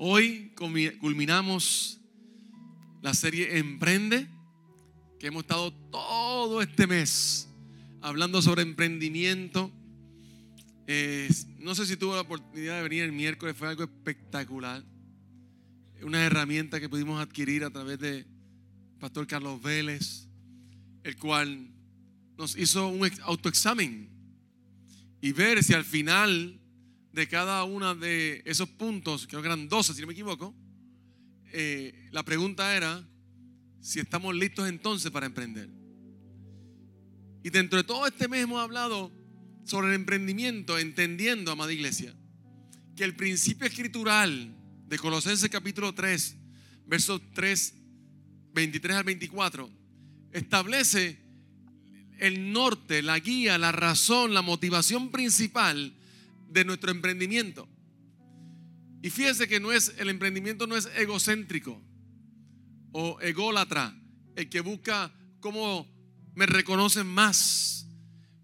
Hoy 0.00 0.52
culminamos 0.54 1.98
la 3.02 3.14
serie 3.14 3.58
Emprende, 3.58 4.28
que 5.18 5.26
hemos 5.26 5.42
estado 5.42 5.72
todo 5.90 6.62
este 6.62 6.86
mes 6.86 7.48
hablando 8.00 8.40
sobre 8.40 8.62
emprendimiento. 8.62 9.72
Eh, 10.86 11.28
no 11.58 11.74
sé 11.74 11.84
si 11.84 11.96
tuvo 11.96 12.14
la 12.14 12.20
oportunidad 12.20 12.76
de 12.76 12.82
venir 12.84 13.02
el 13.02 13.10
miércoles, 13.10 13.56
fue 13.56 13.66
algo 13.66 13.82
espectacular. 13.82 14.84
Una 16.02 16.24
herramienta 16.24 16.78
que 16.78 16.88
pudimos 16.88 17.20
adquirir 17.20 17.64
a 17.64 17.70
través 17.70 17.98
de 17.98 18.24
Pastor 19.00 19.26
Carlos 19.26 19.60
Vélez, 19.60 20.28
el 21.02 21.16
cual 21.16 21.72
nos 22.36 22.56
hizo 22.56 22.86
un 22.86 23.10
autoexamen 23.24 24.08
y 25.20 25.32
ver 25.32 25.64
si 25.64 25.74
al 25.74 25.84
final 25.84 26.60
de 27.18 27.26
cada 27.26 27.64
uno 27.64 27.96
de 27.96 28.42
esos 28.44 28.68
puntos, 28.68 29.26
creo 29.26 29.42
que 29.42 29.48
eran 29.48 29.68
12 29.68 29.92
si 29.92 30.00
no 30.00 30.06
me 30.06 30.12
equivoco, 30.12 30.54
eh, 31.52 32.08
la 32.12 32.22
pregunta 32.22 32.76
era 32.76 33.04
si 33.80 33.98
estamos 33.98 34.36
listos 34.36 34.68
entonces 34.68 35.10
para 35.10 35.26
emprender. 35.26 35.68
Y 37.42 37.50
dentro 37.50 37.76
de 37.76 37.82
todo 37.82 38.06
este 38.06 38.28
mes 38.28 38.44
hemos 38.44 38.60
hablado 38.60 39.10
sobre 39.64 39.88
el 39.88 39.94
emprendimiento, 39.94 40.78
entendiendo, 40.78 41.50
amada 41.50 41.72
iglesia, 41.72 42.14
que 42.94 43.02
el 43.02 43.16
principio 43.16 43.66
escritural 43.66 44.54
de 44.86 44.98
Colosenses 44.98 45.50
capítulo 45.50 45.94
3, 45.94 46.36
versos 46.86 47.20
3, 47.34 47.74
23 48.54 48.96
al 48.96 49.04
24, 49.04 49.68
establece 50.30 51.18
el 52.20 52.52
norte, 52.52 53.02
la 53.02 53.18
guía, 53.18 53.58
la 53.58 53.72
razón, 53.72 54.34
la 54.34 54.42
motivación 54.42 55.10
principal 55.10 55.98
de 56.48 56.64
nuestro 56.64 56.90
emprendimiento. 56.90 57.68
Y 59.02 59.10
fíjese 59.10 59.46
que 59.46 59.60
no 59.60 59.72
es, 59.72 59.94
el 59.98 60.08
emprendimiento 60.08 60.66
no 60.66 60.76
es 60.76 60.88
egocéntrico 60.96 61.80
o 62.92 63.20
ególatra, 63.20 63.94
el 64.34 64.48
que 64.48 64.60
busca 64.60 65.12
cómo 65.40 65.86
me 66.34 66.46
reconocen 66.46 67.06
más, 67.06 67.86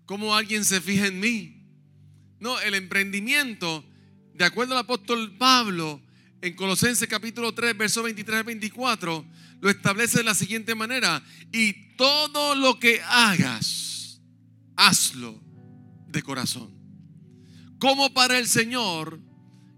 cómo 0.07 0.35
alguien 0.35 0.65
se 0.65 0.81
fija 0.81 1.07
en 1.07 1.19
mí. 1.19 1.67
No, 2.39 2.61
el 2.61 2.75
emprendimiento, 2.75 3.85
de 4.35 4.45
acuerdo 4.45 4.75
al 4.75 4.81
apóstol 4.81 5.37
Pablo, 5.37 6.01
en 6.41 6.55
Colosenses 6.55 7.09
capítulo 7.09 7.55
3, 7.55 7.77
versos 7.77 8.05
23 8.05 8.39
al 8.39 8.45
24, 8.45 9.25
lo 9.61 9.71
establece 9.71 10.19
de 10.19 10.25
la 10.25 10.35
siguiente 10.35 10.75
manera. 10.75 11.25
Y 11.53 11.97
todo 11.97 12.55
lo 12.55 12.79
que 12.79 13.01
hagas, 13.03 14.21
hazlo 14.77 15.43
de 16.07 16.23
corazón 16.23 16.74
como 17.85 18.15
para 18.15 18.39
el 18.39 18.47
Señor 18.47 19.21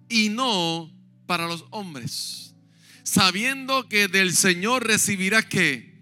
y 0.09 0.29
no 0.29 0.93
para 1.27 1.49
los 1.49 1.65
hombres, 1.71 2.55
sabiendo 3.03 3.89
que 3.89 4.07
del 4.07 4.33
Señor 4.33 4.87
recibirás 4.87 5.47
que 5.47 5.93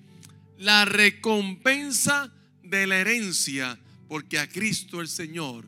la 0.59 0.85
recompensa 0.85 2.31
de 2.63 2.87
la 2.87 2.99
herencia, 2.99 3.81
porque 4.07 4.39
a 4.39 4.47
Cristo 4.47 5.01
el 5.01 5.09
Señor 5.09 5.67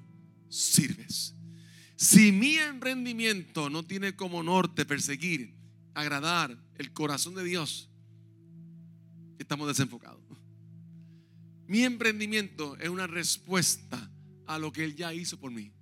sirves. 0.51 1.35
Si 1.97 2.33
mi 2.33 2.59
emprendimiento 2.59 3.71
no 3.71 3.83
tiene 3.83 4.15
como 4.15 4.43
norte 4.43 4.85
perseguir, 4.85 5.55
agradar 5.95 6.55
el 6.77 6.93
corazón 6.93 7.35
de 7.35 7.45
Dios, 7.45 7.89
estamos 9.39 9.69
desenfocados. 9.69 10.21
Mi 11.67 11.83
emprendimiento 11.85 12.77
es 12.77 12.91
una 12.91 13.07
respuesta 13.07 14.11
a 14.47 14.59
lo 14.59 14.71
que 14.71 14.85
Él 14.85 14.97
ya 14.97 15.15
hizo 15.15 15.41
por 15.41 15.51
mí. 15.51 15.73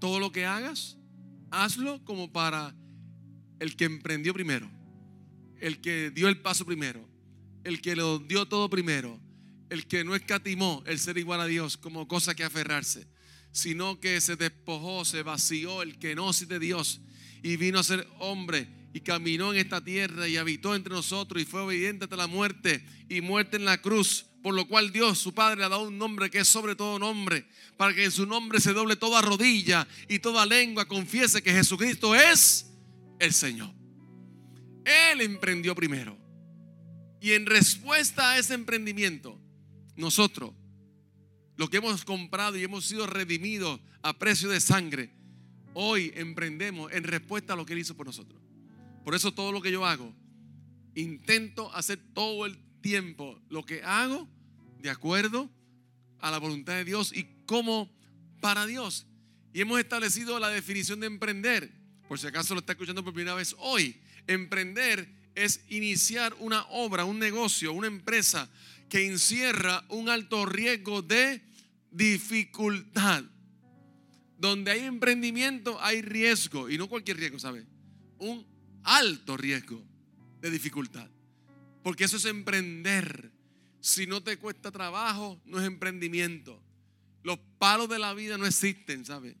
Todo 0.00 0.20
lo 0.20 0.32
que 0.32 0.46
hagas, 0.46 0.96
hazlo 1.50 2.04
como 2.04 2.32
para 2.32 2.74
el 3.58 3.76
que 3.76 3.84
emprendió 3.84 4.32
primero, 4.32 4.70
el 5.60 5.80
que 5.80 6.10
dio 6.10 6.28
el 6.28 6.40
paso 6.40 6.64
primero, 6.64 7.08
el 7.64 7.80
que 7.80 7.96
lo 7.96 8.18
dio 8.18 8.46
todo 8.46 8.70
primero, 8.70 9.20
el 9.70 9.86
que 9.86 10.04
no 10.04 10.14
escatimó 10.14 10.82
el 10.86 10.98
ser 10.98 11.18
igual 11.18 11.40
a 11.40 11.46
Dios 11.46 11.76
como 11.76 12.08
cosa 12.08 12.34
que 12.34 12.44
aferrarse, 12.44 13.06
sino 13.52 14.00
que 14.00 14.20
se 14.20 14.36
despojó, 14.36 15.04
se 15.04 15.22
vació 15.22 15.82
el 15.82 15.98
que 15.98 16.14
no 16.14 16.32
de 16.32 16.58
Dios 16.58 17.00
y 17.42 17.56
vino 17.56 17.78
a 17.78 17.84
ser 17.84 18.06
hombre 18.18 18.77
y 18.92 19.00
caminó 19.00 19.52
en 19.52 19.58
esta 19.58 19.82
tierra 19.82 20.28
y 20.28 20.36
habitó 20.36 20.74
entre 20.74 20.94
nosotros 20.94 21.42
y 21.42 21.46
fue 21.46 21.60
obediente 21.60 22.04
hasta 22.04 22.16
la 22.16 22.26
muerte 22.26 22.84
y 23.08 23.20
muerte 23.20 23.56
en 23.56 23.64
la 23.64 23.80
cruz 23.80 24.28
por 24.42 24.54
lo 24.54 24.66
cual 24.68 24.92
Dios, 24.92 25.18
su 25.18 25.34
Padre, 25.34 25.60
le 25.60 25.64
ha 25.64 25.68
dado 25.68 25.88
un 25.88 25.98
nombre 25.98 26.30
que 26.30 26.38
es 26.38 26.48
sobre 26.48 26.76
todo 26.76 26.98
nombre, 26.98 27.46
para 27.76 27.92
que 27.94 28.04
en 28.04 28.10
su 28.10 28.26
nombre 28.26 28.60
se 28.60 28.72
doble 28.72 28.96
toda 28.96 29.20
rodilla 29.20 29.86
y 30.08 30.20
toda 30.20 30.46
lengua 30.46 30.86
confiese 30.86 31.42
que 31.42 31.52
Jesucristo 31.52 32.14
es 32.14 32.70
el 33.18 33.32
Señor. 33.32 33.70
Él 34.84 35.20
emprendió 35.20 35.74
primero. 35.74 36.16
Y 37.20 37.32
en 37.32 37.46
respuesta 37.46 38.30
a 38.30 38.38
ese 38.38 38.54
emprendimiento, 38.54 39.40
nosotros, 39.96 40.54
lo 41.56 41.68
que 41.68 41.78
hemos 41.78 42.04
comprado 42.04 42.56
y 42.56 42.62
hemos 42.62 42.86
sido 42.86 43.06
redimidos 43.08 43.80
a 44.02 44.16
precio 44.18 44.48
de 44.48 44.60
sangre, 44.60 45.10
hoy 45.74 46.12
emprendemos 46.14 46.92
en 46.92 47.02
respuesta 47.02 47.54
a 47.54 47.56
lo 47.56 47.66
que 47.66 47.72
Él 47.72 47.80
hizo 47.80 47.96
por 47.96 48.06
nosotros. 48.06 48.40
Por 49.08 49.14
eso 49.14 49.32
todo 49.32 49.52
lo 49.52 49.62
que 49.62 49.72
yo 49.72 49.86
hago, 49.86 50.14
intento 50.94 51.74
hacer 51.74 51.98
todo 52.12 52.44
el 52.44 52.58
tiempo 52.82 53.40
lo 53.48 53.64
que 53.64 53.82
hago 53.82 54.28
de 54.82 54.90
acuerdo 54.90 55.48
a 56.18 56.30
la 56.30 56.36
voluntad 56.36 56.74
de 56.74 56.84
Dios 56.84 57.16
y 57.16 57.24
como 57.46 57.90
para 58.42 58.66
Dios. 58.66 59.06
Y 59.54 59.62
hemos 59.62 59.80
establecido 59.80 60.38
la 60.38 60.50
definición 60.50 61.00
de 61.00 61.06
emprender. 61.06 61.72
Por 62.06 62.18
si 62.18 62.26
acaso 62.26 62.52
lo 62.52 62.60
está 62.60 62.72
escuchando 62.74 63.02
por 63.02 63.14
primera 63.14 63.34
vez 63.34 63.56
hoy. 63.60 63.98
Emprender 64.26 65.10
es 65.34 65.64
iniciar 65.70 66.36
una 66.38 66.66
obra, 66.66 67.06
un 67.06 67.18
negocio, 67.18 67.72
una 67.72 67.86
empresa 67.86 68.50
que 68.90 69.06
encierra 69.06 69.86
un 69.88 70.10
alto 70.10 70.44
riesgo 70.44 71.00
de 71.00 71.40
dificultad. 71.90 73.24
Donde 74.36 74.70
hay 74.70 74.80
emprendimiento 74.80 75.82
hay 75.82 76.02
riesgo, 76.02 76.68
y 76.68 76.76
no 76.76 76.90
cualquier 76.90 77.16
riesgo, 77.16 77.38
¿sabe? 77.38 77.64
Un 78.18 78.57
alto 78.88 79.36
riesgo 79.36 79.82
de 80.40 80.50
dificultad. 80.50 81.08
Porque 81.82 82.04
eso 82.04 82.16
es 82.16 82.24
emprender. 82.24 83.30
Si 83.80 84.06
no 84.06 84.22
te 84.22 84.36
cuesta 84.38 84.72
trabajo, 84.72 85.40
no 85.44 85.60
es 85.60 85.66
emprendimiento. 85.66 86.60
Los 87.22 87.38
palos 87.58 87.88
de 87.88 87.98
la 87.98 88.14
vida 88.14 88.38
no 88.38 88.46
existen, 88.46 89.04
¿sabes? 89.04 89.36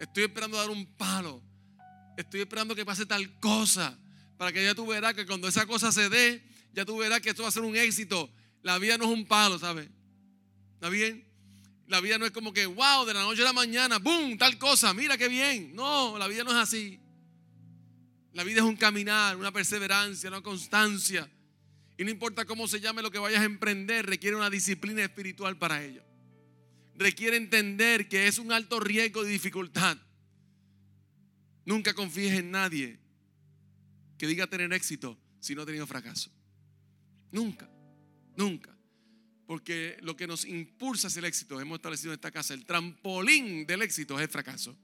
Estoy 0.00 0.24
esperando 0.24 0.56
dar 0.56 0.70
un 0.70 0.86
palo. 0.96 1.42
Estoy 2.16 2.40
esperando 2.40 2.74
que 2.74 2.84
pase 2.84 3.06
tal 3.06 3.38
cosa. 3.40 3.98
Para 4.36 4.52
que 4.52 4.62
ya 4.62 4.74
tú 4.74 4.86
verás 4.86 5.14
que 5.14 5.26
cuando 5.26 5.48
esa 5.48 5.66
cosa 5.66 5.90
se 5.90 6.08
dé, 6.08 6.44
ya 6.74 6.84
tú 6.84 6.98
verás 6.98 7.20
que 7.20 7.30
esto 7.30 7.42
va 7.42 7.48
a 7.48 7.52
ser 7.52 7.62
un 7.62 7.76
éxito. 7.76 8.30
La 8.62 8.78
vida 8.78 8.98
no 8.98 9.04
es 9.04 9.10
un 9.10 9.26
palo, 9.26 9.58
¿sabes? 9.58 9.88
¿Está 10.74 10.88
bien? 10.88 11.26
La 11.86 12.00
vida 12.00 12.18
no 12.18 12.26
es 12.26 12.32
como 12.32 12.52
que, 12.52 12.66
wow, 12.66 13.04
de 13.04 13.14
la 13.14 13.22
noche 13.22 13.42
a 13.42 13.44
la 13.44 13.52
mañana, 13.52 13.98
boom, 13.98 14.38
tal 14.38 14.58
cosa, 14.58 14.94
mira 14.94 15.16
qué 15.16 15.28
bien. 15.28 15.74
No, 15.74 16.18
la 16.18 16.26
vida 16.28 16.44
no 16.44 16.50
es 16.50 16.56
así. 16.56 17.01
La 18.32 18.44
vida 18.44 18.60
es 18.60 18.66
un 18.66 18.76
caminar, 18.76 19.36
una 19.36 19.52
perseverancia, 19.52 20.28
una 20.28 20.40
constancia. 20.40 21.28
Y 21.98 22.04
no 22.04 22.10
importa 22.10 22.44
cómo 22.44 22.66
se 22.66 22.80
llame 22.80 23.02
lo 23.02 23.10
que 23.10 23.18
vayas 23.18 23.42
a 23.42 23.44
emprender, 23.44 24.06
requiere 24.06 24.36
una 24.36 24.50
disciplina 24.50 25.02
espiritual 25.02 25.58
para 25.58 25.84
ello. 25.84 26.02
Requiere 26.96 27.36
entender 27.36 28.08
que 28.08 28.26
es 28.26 28.38
un 28.38 28.52
alto 28.52 28.80
riesgo 28.80 29.22
de 29.22 29.30
dificultad. 29.30 29.98
Nunca 31.64 31.94
confíes 31.94 32.38
en 32.38 32.50
nadie 32.50 32.98
que 34.18 34.26
diga 34.26 34.46
tener 34.46 34.72
éxito 34.72 35.18
si 35.40 35.54
no 35.54 35.62
ha 35.62 35.66
tenido 35.66 35.86
fracaso. 35.86 36.30
Nunca, 37.30 37.68
nunca. 38.36 38.76
Porque 39.46 39.98
lo 40.00 40.16
que 40.16 40.26
nos 40.26 40.44
impulsa 40.44 41.08
hacia 41.08 41.20
el 41.20 41.26
éxito, 41.26 41.60
hemos 41.60 41.76
establecido 41.76 42.12
en 42.12 42.14
esta 42.14 42.30
casa, 42.30 42.54
el 42.54 42.64
trampolín 42.64 43.66
del 43.66 43.82
éxito 43.82 44.16
es 44.16 44.22
el 44.22 44.28
fracaso. 44.28 44.76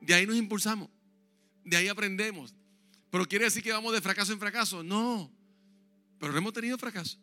De 0.00 0.12
ahí 0.12 0.26
nos 0.26 0.36
impulsamos, 0.36 0.90
de 1.64 1.76
ahí 1.76 1.88
aprendemos. 1.88 2.54
Pero 3.14 3.28
quiere 3.28 3.44
decir 3.44 3.62
que 3.62 3.70
vamos 3.70 3.92
de 3.92 4.00
fracaso 4.00 4.32
en 4.32 4.40
fracaso. 4.40 4.82
No. 4.82 5.32
Pero 6.18 6.36
hemos 6.36 6.52
tenido 6.52 6.76
fracaso. 6.76 7.16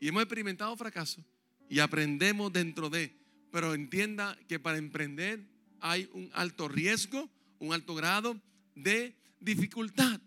Y 0.00 0.08
hemos 0.08 0.22
experimentado 0.22 0.74
fracaso. 0.74 1.22
Y 1.68 1.80
aprendemos 1.80 2.50
dentro 2.50 2.88
de. 2.88 3.14
Pero 3.50 3.74
entienda 3.74 4.38
que 4.48 4.58
para 4.58 4.78
emprender 4.78 5.46
hay 5.80 6.08
un 6.14 6.30
alto 6.32 6.66
riesgo, 6.66 7.30
un 7.58 7.74
alto 7.74 7.94
grado 7.94 8.40
de 8.74 9.14
dificultad. 9.38 10.18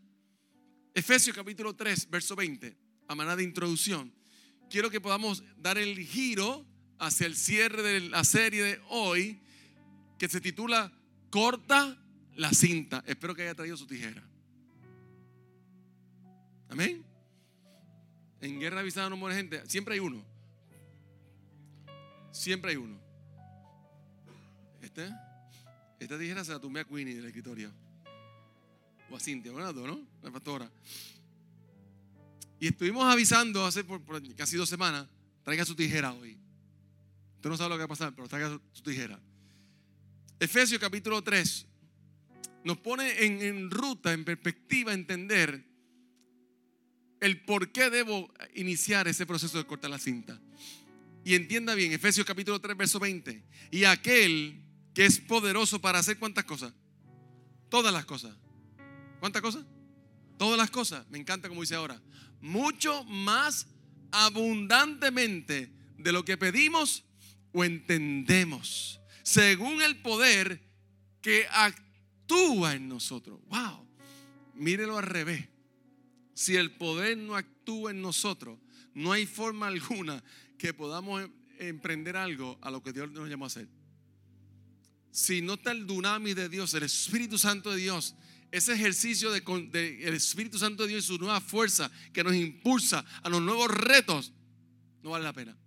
Efesios 0.94 1.36
capítulo 1.36 1.76
3, 1.76 2.08
verso 2.12 2.36
20, 2.36 2.78
a 3.08 3.16
manera 3.16 3.38
de 3.38 3.44
introducción. 3.44 4.14
Quiero 4.70 4.92
que 4.92 5.02
podamos 5.02 5.44
dar 5.58 5.80
el 5.80 5.98
giro 5.98 6.64
hacia 7.00 7.26
el 7.26 7.36
cierre 7.36 7.82
de 7.82 8.02
la 8.02 8.24
serie 8.24 8.62
de 8.62 8.82
hoy, 8.90 9.42
que 10.20 10.30
se 10.30 10.40
titula 10.40 10.94
Corta 11.32 11.98
la 12.36 12.52
cinta. 12.52 13.04
Espero 13.08 13.34
que 13.34 13.42
haya 13.42 13.56
traído 13.56 13.78
su 13.78 13.88
tijera. 13.88 14.24
Amén. 16.70 17.04
En 18.42 18.60
guerra 18.60 18.82
avisada 18.82 19.10
no 19.10 19.18
muere 19.18 19.36
gente. 19.36 19.68
Siempre 19.68 19.96
hay 19.96 20.00
uno. 20.00 20.24
Siempre 22.32 22.72
hay 22.72 22.78
uno. 22.78 23.00
Este, 24.82 25.10
esta 26.00 26.20
tijera 26.20 26.44
se 26.44 26.52
la 26.52 26.60
tumbé 26.60 26.82
a 26.82 26.84
Queenie 26.84 27.16
del 27.16 27.26
escritorio. 27.26 27.72
o 29.10 29.16
a 29.16 29.20
Cintia, 29.20 29.52
¿no? 29.52 30.08
La 30.22 30.32
pastora. 30.32 30.70
Y 32.60 32.68
estuvimos 32.68 33.06
avisando 33.06 33.66
hace 33.66 33.84
por, 33.84 34.02
casi 34.36 34.58
dos 34.58 34.70
semanas, 34.70 35.08
traiga 35.44 35.66
su 35.66 35.76
tijera 35.76 36.14
hoy. 36.14 36.38
Usted 37.36 37.50
no 37.50 37.58
sabe 37.58 37.70
lo 37.70 37.76
que 37.76 37.80
va 37.80 37.86
a 37.86 37.90
pasar, 37.90 38.14
pero 38.16 38.28
traiga 38.28 38.60
su, 38.72 38.84
tijera. 38.84 39.20
Efesios 40.40 40.80
capítulo 40.80 41.22
3 41.22 41.68
nos 42.64 42.78
pone 42.78 43.26
en, 43.26 43.42
en 43.42 43.72
ruta, 43.72 44.14
en 44.14 44.26
perspectiva, 44.26 44.94
entender 44.94 45.75
el 47.26 47.42
por 47.42 47.72
qué 47.72 47.90
debo 47.90 48.32
iniciar 48.54 49.08
ese 49.08 49.26
proceso 49.26 49.58
de 49.58 49.66
cortar 49.66 49.90
la 49.90 49.98
cinta. 49.98 50.40
Y 51.24 51.34
entienda 51.34 51.74
bien, 51.74 51.92
Efesios 51.92 52.24
capítulo 52.24 52.62
3, 52.62 52.78
verso 52.78 53.00
20. 53.00 53.44
Y 53.72 53.86
aquel 53.86 54.62
que 54.94 55.06
es 55.06 55.20
poderoso 55.20 55.82
para 55.82 55.98
hacer 55.98 56.20
cuántas 56.20 56.46
cosas? 56.46 56.72
Todas 57.70 57.92
las 57.92 58.06
cosas. 58.06 58.36
¿Cuántas 59.20 59.42
cosas? 59.42 59.66
Todas 60.38 60.56
las 60.56 60.70
cosas. 60.70 61.10
Me 61.10 61.18
encanta 61.18 61.50
como 61.50 61.62
dice 61.62 61.74
ahora. 61.74 62.00
Mucho 62.42 63.04
más 63.06 63.68
abundantemente 64.12 65.74
de 65.98 66.12
lo 66.12 66.24
que 66.24 66.38
pedimos 66.38 67.06
o 67.54 67.64
entendemos. 67.64 69.02
Según 69.24 69.82
el 69.82 70.00
poder 70.04 70.62
que 71.22 71.48
actúa 71.50 72.76
en 72.76 72.88
nosotros. 72.88 73.40
Wow. 73.48 73.88
Mírelo 74.54 75.00
al 75.00 75.06
revés. 75.06 75.55
Si 76.36 76.58
el 76.58 76.72
poder 76.72 77.18
no 77.18 77.36
actúa 77.36 77.92
en 77.92 78.02
nosotros, 78.02 78.60
no 78.94 79.14
hay 79.14 79.26
forma 79.26 79.68
alguna 79.68 80.22
que 80.58 80.74
podamos 80.74 81.28
emprender 81.60 82.18
algo 82.18 82.60
a 82.62 82.70
lo 82.70 82.84
que 82.84 82.92
Dios 82.92 83.10
nos 83.10 83.30
llamó 83.30 83.46
a 83.46 83.48
hacer. 83.48 83.70
Si 85.12 85.42
no 85.42 85.54
está 85.54 85.72
el 85.72 85.88
dunami 85.88 86.34
de 86.34 86.50
Dios, 86.50 86.74
el 86.74 86.84
Espíritu 86.84 87.38
Santo 87.38 87.72
de 87.72 87.78
Dios, 87.78 88.16
ese 88.52 88.74
ejercicio 88.74 89.32
del 89.32 89.44
de, 89.72 90.14
Espíritu 90.14 90.60
Santo 90.60 90.84
de 90.84 90.90
Dios 90.90 91.06
y 91.06 91.08
su 91.08 91.18
nueva 91.18 91.40
fuerza 91.40 91.90
que 92.12 92.24
nos 92.24 92.36
impulsa 92.36 93.06
a 93.24 93.30
los 93.30 93.42
nuevos 93.42 93.72
retos, 93.72 94.34
no 95.04 95.12
vale 95.12 95.24
la 95.24 95.34
pena. 95.34 95.58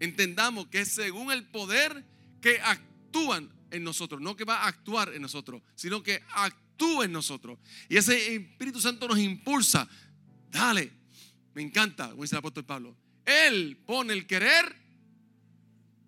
Entendamos 0.00 0.66
que 0.66 0.82
es 0.82 0.88
según 0.88 1.32
el 1.32 1.46
poder 1.48 2.04
que 2.42 2.60
actúan 2.60 3.50
en 3.70 3.84
nosotros, 3.84 4.20
no 4.20 4.36
que 4.36 4.44
va 4.44 4.64
a 4.64 4.68
actuar 4.68 5.14
en 5.14 5.22
nosotros, 5.22 5.62
sino 5.74 6.02
que 6.02 6.22
actúa 6.34 6.67
en 7.02 7.12
nosotros. 7.12 7.58
Y 7.88 7.96
ese 7.96 8.36
Espíritu 8.36 8.80
Santo 8.80 9.08
nos 9.08 9.18
impulsa. 9.18 9.88
Dale, 10.50 10.90
me 11.54 11.62
encanta, 11.62 12.10
como 12.10 12.22
dice 12.22 12.34
el 12.34 12.38
apóstol 12.38 12.64
Pablo. 12.64 12.96
Él 13.24 13.76
pone 13.84 14.12
el 14.12 14.26
querer, 14.26 14.74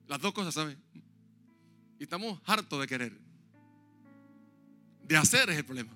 las 0.09 0.21
dos 0.21 0.33
cosas, 0.33 0.55
¿saben? 0.55 0.79
Y 1.99 2.05
estamos 2.05 2.41
hartos 2.47 2.81
de 2.81 2.87
querer. 2.87 3.13
De 5.07 5.17
hacer 5.17 5.51
es 5.51 5.59
el 5.59 5.65
problema. 5.65 5.93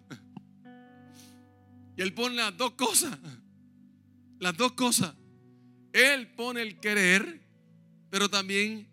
Y 1.96 2.02
Él 2.02 2.12
pone 2.12 2.36
las 2.36 2.56
dos 2.56 2.72
cosas. 2.72 3.18
Las 4.40 4.56
dos 4.56 4.72
cosas. 4.72 5.14
Él 5.92 6.26
pone 6.34 6.60
el 6.60 6.80
querer, 6.80 7.40
pero 8.10 8.28
también 8.28 8.88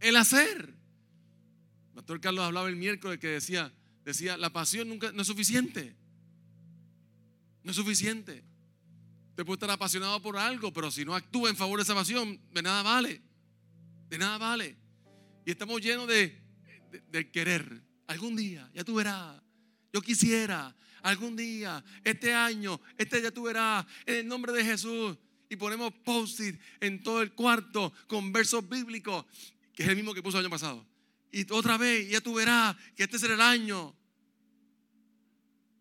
el 0.00 0.16
hacer. 0.16 0.72
El 1.88 1.94
pastor 1.94 2.20
Carlos 2.20 2.44
hablaba 2.44 2.68
el 2.68 2.76
miércoles 2.76 3.18
que 3.18 3.26
decía, 3.26 3.72
decía, 4.04 4.36
la 4.36 4.50
pasión 4.50 4.88
nunca 4.88 5.12
no 5.12 5.22
es 5.22 5.28
suficiente. 5.28 5.96
No 7.62 7.70
es 7.70 7.76
suficiente. 7.76 8.44
Te 9.34 9.44
puede 9.44 9.56
estar 9.56 9.70
apasionado 9.70 10.20
por 10.22 10.36
algo, 10.36 10.72
pero 10.72 10.90
si 10.90 11.04
no 11.04 11.14
actúa 11.14 11.50
en 11.50 11.56
favor 11.56 11.78
de 11.78 11.82
esa 11.82 11.94
pasión, 11.94 12.40
de 12.52 12.62
nada 12.62 12.82
vale. 12.82 13.22
De 14.08 14.18
nada 14.18 14.38
vale. 14.38 14.76
Y 15.44 15.50
estamos 15.50 15.80
llenos 15.80 16.06
de, 16.06 16.40
de 17.10 17.30
querer. 17.30 17.82
Algún 18.06 18.36
día, 18.36 18.70
ya 18.74 18.84
tú 18.84 18.94
verás. 18.94 19.42
Yo 19.92 20.02
quisiera 20.02 20.74
algún 21.02 21.36
día, 21.36 21.84
este 22.02 22.32
año, 22.32 22.80
este 22.96 23.20
día 23.20 23.32
tú 23.32 23.44
verás, 23.44 23.86
en 24.06 24.16
el 24.16 24.28
nombre 24.28 24.52
de 24.52 24.64
Jesús. 24.64 25.16
Y 25.48 25.56
ponemos 25.56 25.92
post-it 26.04 26.58
en 26.80 27.02
todo 27.02 27.22
el 27.22 27.32
cuarto 27.32 27.92
con 28.06 28.32
versos 28.32 28.66
bíblicos, 28.68 29.24
que 29.74 29.84
es 29.84 29.88
el 29.88 29.96
mismo 29.96 30.14
que 30.14 30.22
puso 30.22 30.38
el 30.38 30.44
año 30.44 30.50
pasado. 30.50 30.86
Y 31.34 31.52
otra 31.52 31.76
vez, 31.76 32.08
ya 32.08 32.20
tú 32.20 32.34
verás 32.34 32.76
que 32.94 33.02
este 33.02 33.18
será 33.18 33.34
el 33.34 33.40
año. 33.40 33.92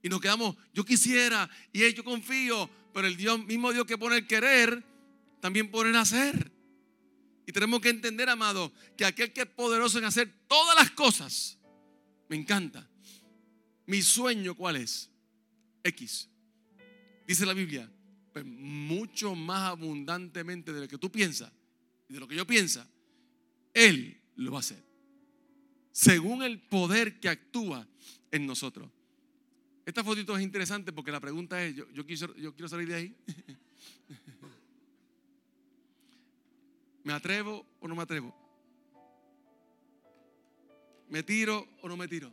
Y 0.01 0.09
nos 0.09 0.19
quedamos, 0.19 0.57
yo 0.73 0.83
quisiera, 0.83 1.47
y 1.71 1.94
yo 1.94 2.03
confío, 2.03 2.67
pero 2.91 3.05
el 3.05 3.15
Dios, 3.15 3.45
mismo 3.45 3.71
Dios 3.71 3.85
que 3.85 3.95
pone 3.95 4.17
el 4.17 4.25
querer, 4.25 4.83
también 5.41 5.69
pone 5.69 5.91
el 5.91 5.95
hacer. 5.95 6.51
Y 7.45 7.51
tenemos 7.51 7.81
que 7.81 7.89
entender, 7.89 8.29
amado, 8.29 8.73
que 8.97 9.05
aquel 9.05 9.31
que 9.31 9.41
es 9.41 9.47
poderoso 9.47 10.00
en 10.00 10.05
hacer 10.05 10.33
todas 10.47 10.75
las 10.75 10.89
cosas, 10.89 11.59
me 12.29 12.35
encanta. 12.35 12.89
Mi 13.85 14.01
sueño, 14.01 14.56
¿cuál 14.56 14.77
es? 14.77 15.11
X. 15.83 16.29
Dice 17.27 17.45
la 17.45 17.53
Biblia, 17.53 17.88
pues 18.31 18.44
mucho 18.44 19.35
más 19.35 19.69
abundantemente 19.69 20.73
de 20.73 20.81
lo 20.81 20.88
que 20.88 20.97
tú 20.97 21.11
piensas 21.11 21.51
y 22.09 22.13
de 22.13 22.19
lo 22.19 22.27
que 22.27 22.35
yo 22.35 22.47
piensa, 22.47 22.89
Él 23.71 24.19
lo 24.35 24.53
va 24.53 24.57
a 24.57 24.61
hacer. 24.61 24.93
Según 25.94 26.44
el 26.44 26.60
poder 26.60 27.22
que 27.22 27.30
actúa 27.30 27.88
en 28.31 28.45
nosotros. 28.48 28.90
Esta 29.86 30.04
fotito 30.04 30.36
es 30.36 30.42
interesante 30.44 30.92
porque 30.92 31.12
la 31.12 31.19
pregunta 31.19 31.63
es, 31.63 31.75
yo, 31.75 31.86
yo, 31.92 32.04
yo 32.36 32.54
quiero 32.54 32.68
salir 32.68 32.88
de 32.88 32.95
ahí. 32.95 33.16
¿Me 37.04 37.13
atrevo 37.13 37.66
o 37.80 37.88
no 37.88 37.95
me 37.95 38.01
atrevo? 38.01 38.34
¿Me 41.10 41.22
tiro 41.22 41.68
o 41.81 41.88
no 41.88 41.95
me 41.95 42.07
tiro? 42.07 42.31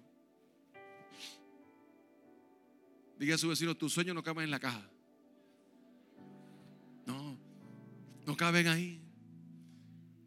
Diga 3.18 3.34
a 3.34 3.38
su 3.38 3.48
vecino, 3.48 3.76
tus 3.76 3.92
sueños 3.92 4.14
no 4.14 4.22
caben 4.22 4.44
en 4.44 4.50
la 4.50 4.60
caja. 4.60 4.88
No, 7.04 7.36
no 8.24 8.36
caben 8.38 8.68
ahí. 8.68 9.02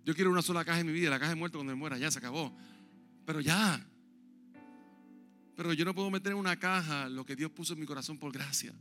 Yo 0.05 0.13
quiero 0.13 0.29
una 0.29 0.43
sola 0.43 0.63
caja 0.63 0.81
en 0.81 0.87
mi 0.87 0.93
vida, 0.93 1.09
la 1.09 1.17
caja 1.17 1.31
de 1.31 1.35
muerto 1.35 1.57
cuando 1.57 1.73
me 1.73 1.79
muera, 1.79 1.97
ya 1.97 2.11
se 2.11 2.19
acabó. 2.19 2.55
Pero 3.25 3.41
ya. 3.41 3.85
Pero 5.55 5.73
yo 5.73 5.85
no 5.85 5.93
puedo 5.93 6.09
meter 6.09 6.31
en 6.31 6.37
una 6.37 6.57
caja 6.57 7.09
lo 7.09 7.25
que 7.25 7.35
Dios 7.35 7.51
puso 7.51 7.73
en 7.73 7.79
mi 7.79 7.85
corazón 7.85 8.17
por 8.17 8.31
gracia. 8.31 8.73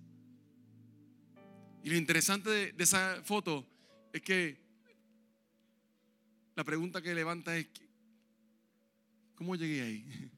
Y 1.83 1.91
lo 1.91 1.97
interesante 1.97 2.73
de, 2.73 2.75
esa 2.79 3.23
foto 3.25 3.67
es 4.13 4.23
que 4.23 4.61
la 6.55 6.65
pregunta 6.65 7.03
que 7.03 7.15
levanta 7.15 7.57
es, 7.57 7.67
¿cómo 9.35 9.57
llegué 9.57 9.83
ahí? 9.83 10.07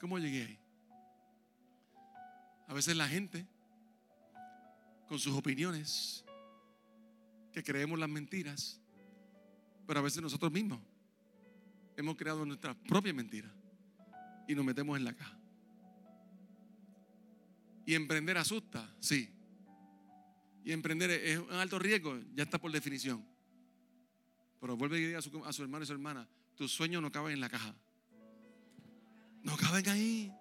¿Cómo 0.00 0.18
llegué 0.18 0.44
ahí? 0.44 0.58
A 2.66 2.74
veces 2.74 2.96
la 2.96 3.08
gente, 3.08 3.46
con 5.06 5.18
sus 5.18 5.34
opiniones, 5.34 6.24
que 7.52 7.62
creemos 7.62 7.98
las 7.98 8.08
mentiras, 8.08 8.80
pero 9.86 10.00
a 10.00 10.02
veces 10.02 10.22
nosotros 10.22 10.52
mismos 10.52 10.80
hemos 11.98 12.16
creado 12.16 12.46
nuestra 12.46 12.74
propia 12.74 13.12
mentira 13.12 13.52
y 14.46 14.54
nos 14.54 14.64
metemos 14.64 14.96
en 14.96 15.04
la 15.04 15.12
caja. 15.12 15.36
Y 17.84 17.94
emprender 17.94 18.38
asusta, 18.38 18.88
sí. 19.00 19.28
Y 20.64 20.72
emprender 20.72 21.10
es 21.10 21.38
un 21.38 21.52
alto 21.52 21.78
riesgo, 21.78 22.16
ya 22.34 22.44
está 22.44 22.58
por 22.58 22.70
definición. 22.70 23.26
Pero 24.60 24.76
vuelve 24.76 25.00
y 25.00 25.06
diga 25.06 25.18
a 25.18 25.52
su, 25.52 25.62
hermano 25.62 25.82
y 25.82 25.86
su 25.86 25.92
hermana, 25.92 26.28
tus 26.54 26.70
sueños 26.70 27.02
no 27.02 27.10
caben 27.10 27.32
en 27.32 27.40
la 27.40 27.48
caja. 27.48 27.74
No 29.42 29.56
caben 29.56 29.88
ahí. 29.88 30.32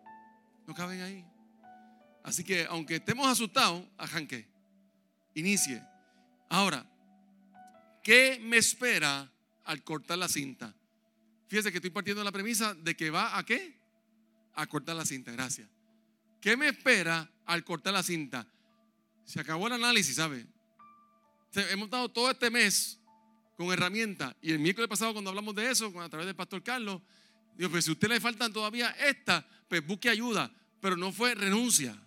No 0.67 0.75
caben 0.75 1.01
ahí. 1.01 1.25
Así 2.23 2.43
que 2.43 2.65
aunque 2.65 2.97
estemos 2.97 3.27
asustados, 3.27 3.83
arranque, 3.97 4.47
inicie. 5.33 5.81
Ahora, 6.49 6.85
¿qué 8.03 8.39
me 8.43 8.57
espera 8.57 9.31
al 9.63 9.83
cortar 9.83 10.19
la 10.19 10.27
cinta? 10.27 10.75
Fíjese 11.47 11.71
que 11.71 11.77
estoy 11.77 11.91
partiendo 11.91 12.21
de 12.21 12.25
la 12.25 12.31
premisa 12.31 12.73
de 12.73 12.95
que 12.95 13.09
va 13.09 13.37
a 13.37 13.45
qué? 13.45 13.79
A 14.53 14.67
cortar 14.67 14.95
la 14.95 15.05
cinta, 15.05 15.31
gracias. 15.31 15.69
¿Qué 16.41 16.57
me 16.57 16.67
espera 16.67 17.29
al 17.45 17.63
cortar 17.63 17.93
la 17.93 18.03
cinta? 18.03 18.45
Se 19.25 19.39
acabó 19.39 19.67
el 19.67 19.73
análisis, 19.73 20.15
¿sabe? 20.15 20.45
Hemos 21.53 21.89
dado 21.89 22.09
todo 22.09 22.29
este 22.29 22.49
mes 22.49 22.99
con 23.55 23.71
herramientas. 23.71 24.35
Y 24.41 24.51
el 24.51 24.59
miércoles 24.59 24.87
pasado 24.89 25.13
cuando 25.13 25.29
hablamos 25.29 25.55
de 25.55 25.71
eso, 25.71 25.87
a 25.99 26.09
través 26.09 26.27
del 26.27 26.35
pastor 26.35 26.61
Carlos, 26.61 27.01
digo, 27.55 27.71
pues 27.71 27.85
si 27.85 27.91
a 27.91 27.93
usted 27.93 28.09
le 28.09 28.19
faltan 28.19 28.53
todavía 28.53 28.91
estas, 28.91 29.43
pues 29.67 29.85
busque 29.85 30.09
ayuda. 30.09 30.51
Pero 30.79 30.95
no 30.95 31.11
fue 31.11 31.33
renuncia. 31.33 31.97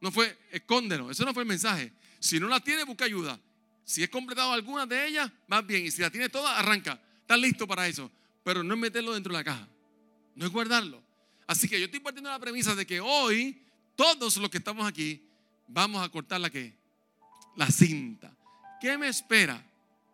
No 0.00 0.12
fue 0.12 0.38
escóndelo. 0.50 1.10
Eso 1.10 1.24
no 1.24 1.32
fue 1.32 1.44
el 1.44 1.48
mensaje. 1.48 1.92
Si 2.18 2.38
no 2.38 2.48
la 2.48 2.60
tiene, 2.60 2.84
busca 2.84 3.06
ayuda. 3.06 3.40
Si 3.84 4.02
es 4.02 4.10
completado 4.10 4.52
alguna 4.52 4.86
de 4.86 5.06
ellas, 5.06 5.30
más 5.46 5.66
bien. 5.66 5.86
Y 5.86 5.90
si 5.90 6.02
la 6.02 6.10
tiene 6.10 6.28
toda, 6.28 6.58
arranca. 6.58 7.00
Estás 7.20 7.38
listo 7.38 7.66
para 7.66 7.86
eso. 7.88 8.10
Pero 8.44 8.62
no 8.62 8.74
es 8.74 8.80
meterlo 8.80 9.14
dentro 9.14 9.32
de 9.32 9.38
la 9.38 9.44
caja. 9.44 9.66
No 10.36 10.46
es 10.46 10.52
guardarlo. 10.52 11.02
Así 11.46 11.68
que 11.68 11.78
yo 11.78 11.86
estoy 11.86 12.00
partiendo 12.00 12.30
la 12.30 12.38
premisa 12.38 12.74
de 12.74 12.86
que 12.86 13.00
hoy, 13.00 13.60
todos 13.96 14.36
los 14.36 14.50
que 14.50 14.58
estamos 14.58 14.86
aquí, 14.86 15.22
vamos 15.66 16.04
a 16.04 16.08
cortar 16.08 16.40
la? 16.40 16.50
La 17.56 17.66
cinta. 17.70 18.32
¿Qué 18.80 18.96
me 18.98 19.08
espera? 19.08 19.64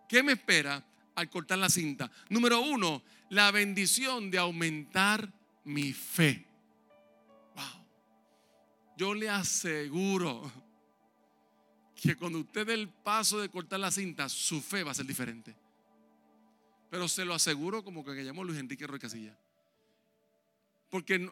¿Qué 0.08 0.22
me 0.22 0.32
espera 0.32 0.84
al 1.14 1.28
cortar 1.28 1.58
la 1.58 1.68
cinta? 1.68 2.10
Número 2.28 2.60
uno, 2.60 3.02
la 3.30 3.50
bendición 3.50 4.30
de 4.30 4.38
aumentar 4.38 5.32
mi 5.64 5.92
fe. 5.92 6.46
yo 8.96 9.14
le 9.14 9.30
aseguro 9.30 10.52
que 11.94 12.16
cuando 12.16 12.40
usted 12.40 12.66
dé 12.66 12.74
el 12.74 12.88
paso 12.88 13.40
de 13.40 13.48
cortar 13.48 13.80
la 13.80 13.90
cinta, 13.90 14.28
su 14.28 14.60
fe 14.60 14.82
va 14.82 14.90
a 14.90 14.94
ser 14.94 15.06
diferente. 15.06 15.54
Pero 16.90 17.08
se 17.08 17.24
lo 17.24 17.34
aseguro 17.34 17.84
como 17.84 18.04
que 18.04 18.24
llamó 18.24 18.44
Luis 18.44 18.58
Enrique 18.58 18.86
Roy 18.86 18.98
Casilla. 18.98 19.38
Porque 20.88 21.30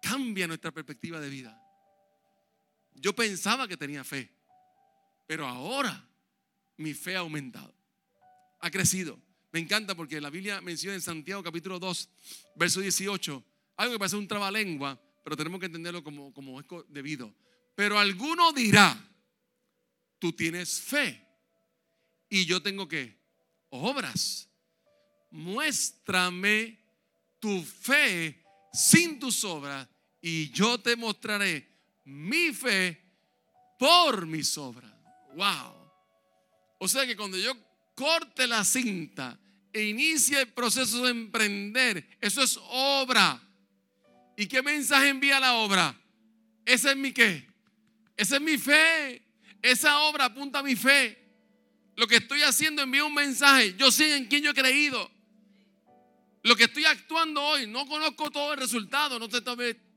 cambia 0.00 0.46
nuestra 0.46 0.70
perspectiva 0.70 1.18
de 1.20 1.28
vida. 1.28 1.60
Yo 2.94 3.14
pensaba 3.14 3.66
que 3.66 3.76
tenía 3.76 4.04
fe, 4.04 4.30
pero 5.26 5.46
ahora 5.46 6.08
mi 6.76 6.94
fe 6.94 7.16
ha 7.16 7.20
aumentado, 7.20 7.74
ha 8.60 8.70
crecido. 8.70 9.18
Me 9.50 9.58
encanta 9.58 9.94
porque 9.94 10.20
la 10.20 10.30
Biblia 10.30 10.60
menciona 10.60 10.94
en 10.94 11.00
Santiago 11.00 11.42
capítulo 11.42 11.80
2, 11.80 12.08
verso 12.54 12.80
18, 12.80 13.44
algo 13.76 13.92
que 13.92 13.98
parece 13.98 14.16
un 14.16 14.28
trabalengua, 14.28 15.00
pero 15.24 15.36
tenemos 15.36 15.58
que 15.58 15.66
entenderlo 15.66 16.04
como, 16.04 16.32
como 16.32 16.60
es 16.60 16.66
debido. 16.88 17.34
Pero 17.74 17.98
alguno 17.98 18.52
dirá, 18.52 18.96
tú 20.20 20.32
tienes 20.32 20.80
fe 20.80 21.26
y 22.28 22.44
yo 22.46 22.62
tengo 22.62 22.86
que 22.86 23.18
obras. 23.70 24.48
Muéstrame 25.34 26.78
tu 27.40 27.60
fe 27.60 28.40
sin 28.72 29.18
tus 29.18 29.42
obras 29.42 29.88
y 30.20 30.48
yo 30.50 30.78
te 30.78 30.94
mostraré 30.94 31.68
mi 32.04 32.52
fe 32.52 33.00
por 33.76 34.26
mis 34.26 34.56
obras. 34.56 34.92
Wow. 35.34 35.74
O 36.78 36.86
sea 36.86 37.04
que 37.04 37.16
cuando 37.16 37.36
yo 37.36 37.52
corte 37.96 38.46
la 38.46 38.62
cinta 38.62 39.36
e 39.72 39.82
inicie 39.82 40.40
el 40.40 40.52
proceso 40.52 41.02
de 41.02 41.10
emprender, 41.10 42.16
eso 42.20 42.40
es 42.40 42.56
obra. 42.70 43.42
¿Y 44.36 44.46
qué 44.46 44.62
mensaje 44.62 45.08
envía 45.08 45.40
la 45.40 45.54
obra? 45.54 46.00
Esa 46.64 46.92
es 46.92 46.96
mi 46.96 47.12
qué? 47.12 47.44
Esa 48.16 48.36
es 48.36 48.40
mi 48.40 48.56
fe. 48.56 49.20
Esa 49.60 49.98
obra 50.02 50.26
apunta 50.26 50.60
a 50.60 50.62
mi 50.62 50.76
fe. 50.76 51.18
Lo 51.96 52.06
que 52.06 52.18
estoy 52.18 52.42
haciendo 52.42 52.82
envía 52.82 53.04
un 53.04 53.14
mensaje. 53.14 53.74
Yo 53.76 53.90
sé 53.90 54.16
en 54.16 54.26
quién 54.26 54.44
yo 54.44 54.52
he 54.52 54.54
creído. 54.54 55.10
Lo 56.44 56.54
que 56.56 56.64
estoy 56.64 56.84
actuando 56.84 57.42
hoy, 57.42 57.66
no 57.66 57.86
conozco 57.86 58.30
todo 58.30 58.52
el 58.52 58.60
resultado, 58.60 59.18
no 59.18 59.30
sé 59.30 59.42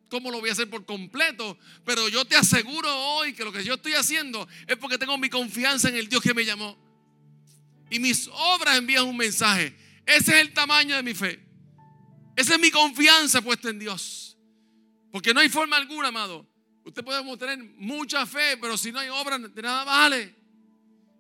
cómo 0.10 0.32
lo 0.32 0.40
voy 0.40 0.50
a 0.50 0.54
hacer 0.54 0.70
por 0.70 0.86
completo, 0.86 1.58
pero 1.84 2.08
yo 2.08 2.24
te 2.24 2.38
aseguro 2.38 2.90
hoy 2.90 3.34
que 3.34 3.44
lo 3.44 3.52
que 3.52 3.66
yo 3.66 3.74
estoy 3.74 3.94
haciendo 3.94 4.48
es 4.66 4.78
porque 4.78 4.98
tengo 4.98 5.18
mi 5.18 5.30
confianza 5.30 5.90
en 5.90 5.98
el 5.98 6.08
Dios 6.08 6.24
que 6.24 6.34
me 6.34 6.46
llamó. 6.46 6.78
Y 7.90 8.00
mis 8.00 8.30
obras 8.32 8.78
envían 8.78 9.06
un 9.06 9.18
mensaje. 9.18 9.76
Ese 10.06 10.36
es 10.36 10.42
el 10.42 10.54
tamaño 10.54 10.96
de 10.96 11.04
mi 11.04 11.14
fe. 11.14 11.38
Esa 12.38 12.54
es 12.54 12.62
mi 12.62 12.72
confianza 12.72 13.42
puesta 13.42 13.70
en 13.70 13.80
Dios. 13.80 14.38
Porque 15.12 15.34
no 15.34 15.42
hay 15.42 15.50
forma 15.50 15.76
alguna, 15.76 16.08
amado. 16.08 16.48
Usted 16.86 17.04
puede 17.04 17.38
tener 17.38 17.62
mucha 17.76 18.26
fe, 18.26 18.56
pero 18.62 18.78
si 18.78 18.94
no 18.94 19.00
hay 19.00 19.10
obra, 19.10 19.38
de 19.38 19.62
nada 19.62 19.84
vale. 19.84 20.34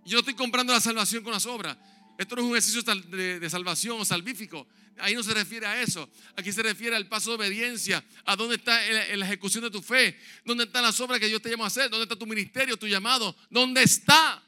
Yo 0.06 0.20
estoy 0.20 0.36
comprando 0.36 0.72
la 0.72 0.80
salvación 0.80 1.22
con 1.22 1.34
las 1.34 1.46
obras. 1.46 1.76
Esto 2.18 2.36
no 2.36 2.42
es 2.42 2.48
un 2.48 2.58
ejercicio 2.58 2.82
de, 2.82 3.50
salvación 3.50 4.00
o 4.00 4.06
salvífico. 4.06 4.68
Ahí 5.00 5.14
no 5.14 5.22
se 5.22 5.34
refiere 5.34 5.68
a 5.68 5.82
eso. 5.82 6.10
Aquí 6.36 6.52
se 6.52 6.64
refiere 6.64 6.96
al 6.96 7.08
paso 7.08 7.30
de 7.30 7.36
obediencia. 7.36 8.04
A 8.26 8.36
dónde 8.36 8.56
está 8.56 8.80
la 9.16 9.26
ejecución 9.26 9.64
de 9.64 9.72
tu 9.72 9.82
fe. 9.82 10.18
¿Dónde 10.44 10.64
están 10.64 10.82
las 10.84 11.00
obras 11.00 11.20
que 11.20 11.28
Dios 11.28 11.42
te 11.42 11.50
llama 11.50 11.66
a 11.66 11.68
hacer? 11.68 11.90
¿Dónde 11.90 12.04
está 12.04 12.16
tu 12.16 12.26
ministerio, 12.26 12.78
tu 12.78 12.88
llamado? 12.88 13.36
¿Dónde 13.50 13.84
está? 13.84 14.44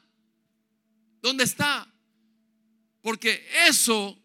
¿Dónde 1.22 1.44
está? 1.44 1.88
Porque 3.00 3.48
eso 3.68 4.18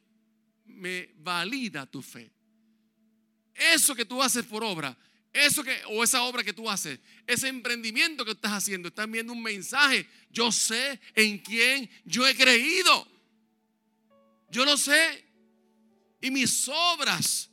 me 0.66 1.10
valida 1.18 1.86
tu 1.86 2.02
fe. 2.02 2.32
Eso 3.54 3.96
que 3.96 4.06
tú 4.06 4.22
haces 4.22 4.46
por 4.46 4.64
obra, 4.64 4.98
eso 5.32 5.64
que 5.64 5.82
o 5.90 6.04
esa 6.04 6.24
obra 6.24 6.44
que 6.44 6.54
tú 6.54 6.70
haces, 6.70 7.00
ese 7.26 7.48
emprendimiento 7.48 8.26
que 8.26 8.32
estás 8.32 8.52
haciendo, 8.52 8.90
están 8.90 9.12
viendo 9.12 9.32
un 9.32 9.42
mensaje. 9.42 10.08
Yo 10.30 10.52
sé 10.52 11.00
en 11.14 11.38
quién 11.40 11.90
yo 12.04 12.28
he 12.28 12.36
creído. 12.36 13.15
Yo 14.50 14.66
lo 14.66 14.78
sé. 14.78 15.24
Y 16.22 16.32
mis 16.32 16.68
obras 16.68 17.50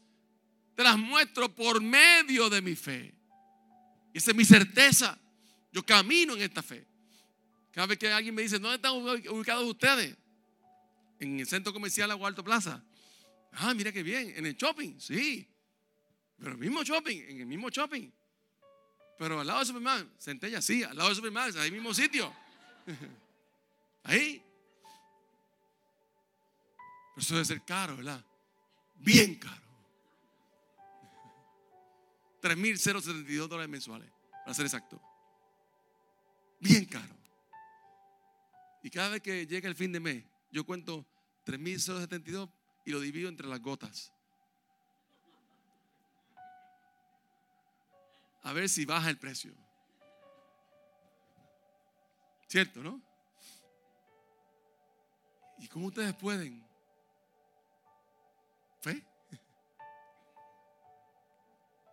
te 0.75 0.82
las 0.82 0.96
muestro 0.96 1.54
por 1.54 1.80
medio 1.80 2.49
de 2.49 2.62
mi 2.62 2.75
fe. 2.75 3.14
Y 4.14 4.18
esa 4.18 4.30
es 4.30 4.37
mi 4.37 4.44
certeza. 4.44 5.18
Yo 5.72 5.84
camino 5.84 6.34
en 6.34 6.42
esta 6.42 6.62
fe. 6.62 6.87
Cada 7.70 7.87
vez 7.87 7.99
que 7.99 8.11
alguien 8.11 8.34
me 8.34 8.42
dice, 8.42 8.58
¿dónde 8.58 8.76
están 8.76 8.92
ubicados 8.92 9.64
ustedes? 9.64 10.16
En 11.18 11.40
el 11.40 11.46
centro 11.46 11.72
comercial 11.72 12.11
o 12.11 12.26
Alto 12.26 12.44
Plaza. 12.44 12.82
Ah, 13.52 13.75
mira 13.75 13.92
qué 13.92 14.02
bien. 14.02 14.34
En 14.37 14.46
el 14.46 14.54
shopping, 14.54 14.99
sí. 14.99 15.49
Pero 16.38 16.52
el 16.52 16.58
mismo 16.58 16.82
shopping, 16.82 17.18
en 17.28 17.40
el 17.40 17.46
mismo 17.46 17.70
shopping. 17.70 18.11
Pero 19.18 19.40
al 19.40 19.46
lado 19.46 19.61
del 19.61 19.68
Superman, 19.68 20.12
Centella, 20.18 20.61
sí, 20.61 20.82
al 20.82 20.96
lado 20.96 21.08
del 21.08 21.16
Superman, 21.16 21.56
ahí 21.58 21.70
mismo 21.70 21.94
sitio. 21.94 22.34
Ahí. 24.04 24.42
Pero 27.14 27.23
eso 27.23 27.35
debe 27.35 27.45
ser 27.45 27.62
caro, 27.64 27.97
¿verdad? 27.97 28.25
Bien 28.97 29.35
caro. 29.35 29.62
3.072 32.40 33.49
dólares 33.49 33.71
mensuales, 33.71 34.11
para 34.45 34.54
ser 34.54 34.66
exacto. 34.66 35.00
Bien 36.59 36.85
caro. 36.87 37.14
Y 38.83 38.90
cada 38.90 39.11
vez 39.11 39.23
que 39.23 39.47
llega 39.47 39.69
el 39.69 39.76
fin 39.76 39.92
de 39.92 40.00
mes, 40.00 40.25
yo 40.50 40.64
cuento 40.64 41.07
3.072 41.47 42.50
y 42.85 42.90
lo 42.90 43.00
divido 43.00 43.28
entre 43.28 43.47
las 43.47 43.61
gotas. 43.61 44.12
A 48.42 48.52
ver 48.52 48.69
si 48.69 48.85
baja 48.85 49.09
el 49.09 49.19
precio. 49.19 49.54
¿Cierto, 52.49 52.83
no? 52.83 53.00
¿Y 55.59 55.69
cómo 55.69 55.87
ustedes 55.87 56.12
pueden 56.14 56.71
Fe. 58.82 59.02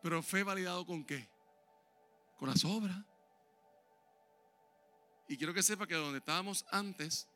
Pero 0.01 0.23
fe 0.23 0.43
validado 0.43 0.85
con 0.85 1.05
qué? 1.05 1.29
Con 2.37 2.49
las 2.49 2.65
obras. 2.65 2.97
Y 5.27 5.37
quiero 5.37 5.53
que 5.53 5.61
sepa 5.61 5.85
que 5.85 5.93
donde 5.93 6.17
estábamos 6.17 6.65
antes, 6.71 7.27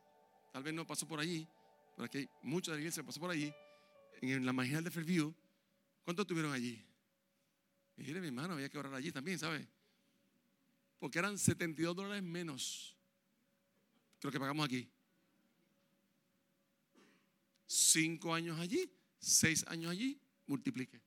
tal 0.51 0.63
vez 0.63 0.73
no 0.73 0.87
pasó 0.87 1.07
por 1.07 1.19
allí, 1.19 1.47
pero 1.95 2.05
aquí 2.05 2.17
hay 2.19 2.29
mucha 2.41 2.71
de 2.71 2.77
la 2.77 2.81
iglesia 2.81 3.03
pasó 3.03 3.19
por 3.19 3.29
allí, 3.29 3.53
en 4.21 4.45
la 4.45 4.53
marginal 4.53 4.83
de 4.83 4.89
Fairview. 4.89 5.31
¿Cuántos 6.03 6.25
tuvieron 6.25 6.51
allí? 6.51 6.83
Dile, 7.95 8.19
mi 8.19 8.27
hermano, 8.27 8.55
había 8.55 8.69
que 8.69 8.77
orar 8.79 8.95
allí 8.95 9.11
también, 9.11 9.37
¿sabe? 9.37 9.67
Porque 10.97 11.19
eran 11.19 11.37
72 11.37 11.95
dólares 11.95 12.23
menos 12.23 12.97
que 14.19 14.27
lo 14.27 14.31
que 14.31 14.39
pagamos 14.39 14.65
aquí. 14.65 14.89
Cinco 17.67 18.33
años 18.33 18.59
allí, 18.59 18.91
seis 19.23 19.65
años 19.67 19.91
allí, 19.91 20.19
multiplique. 20.45 21.01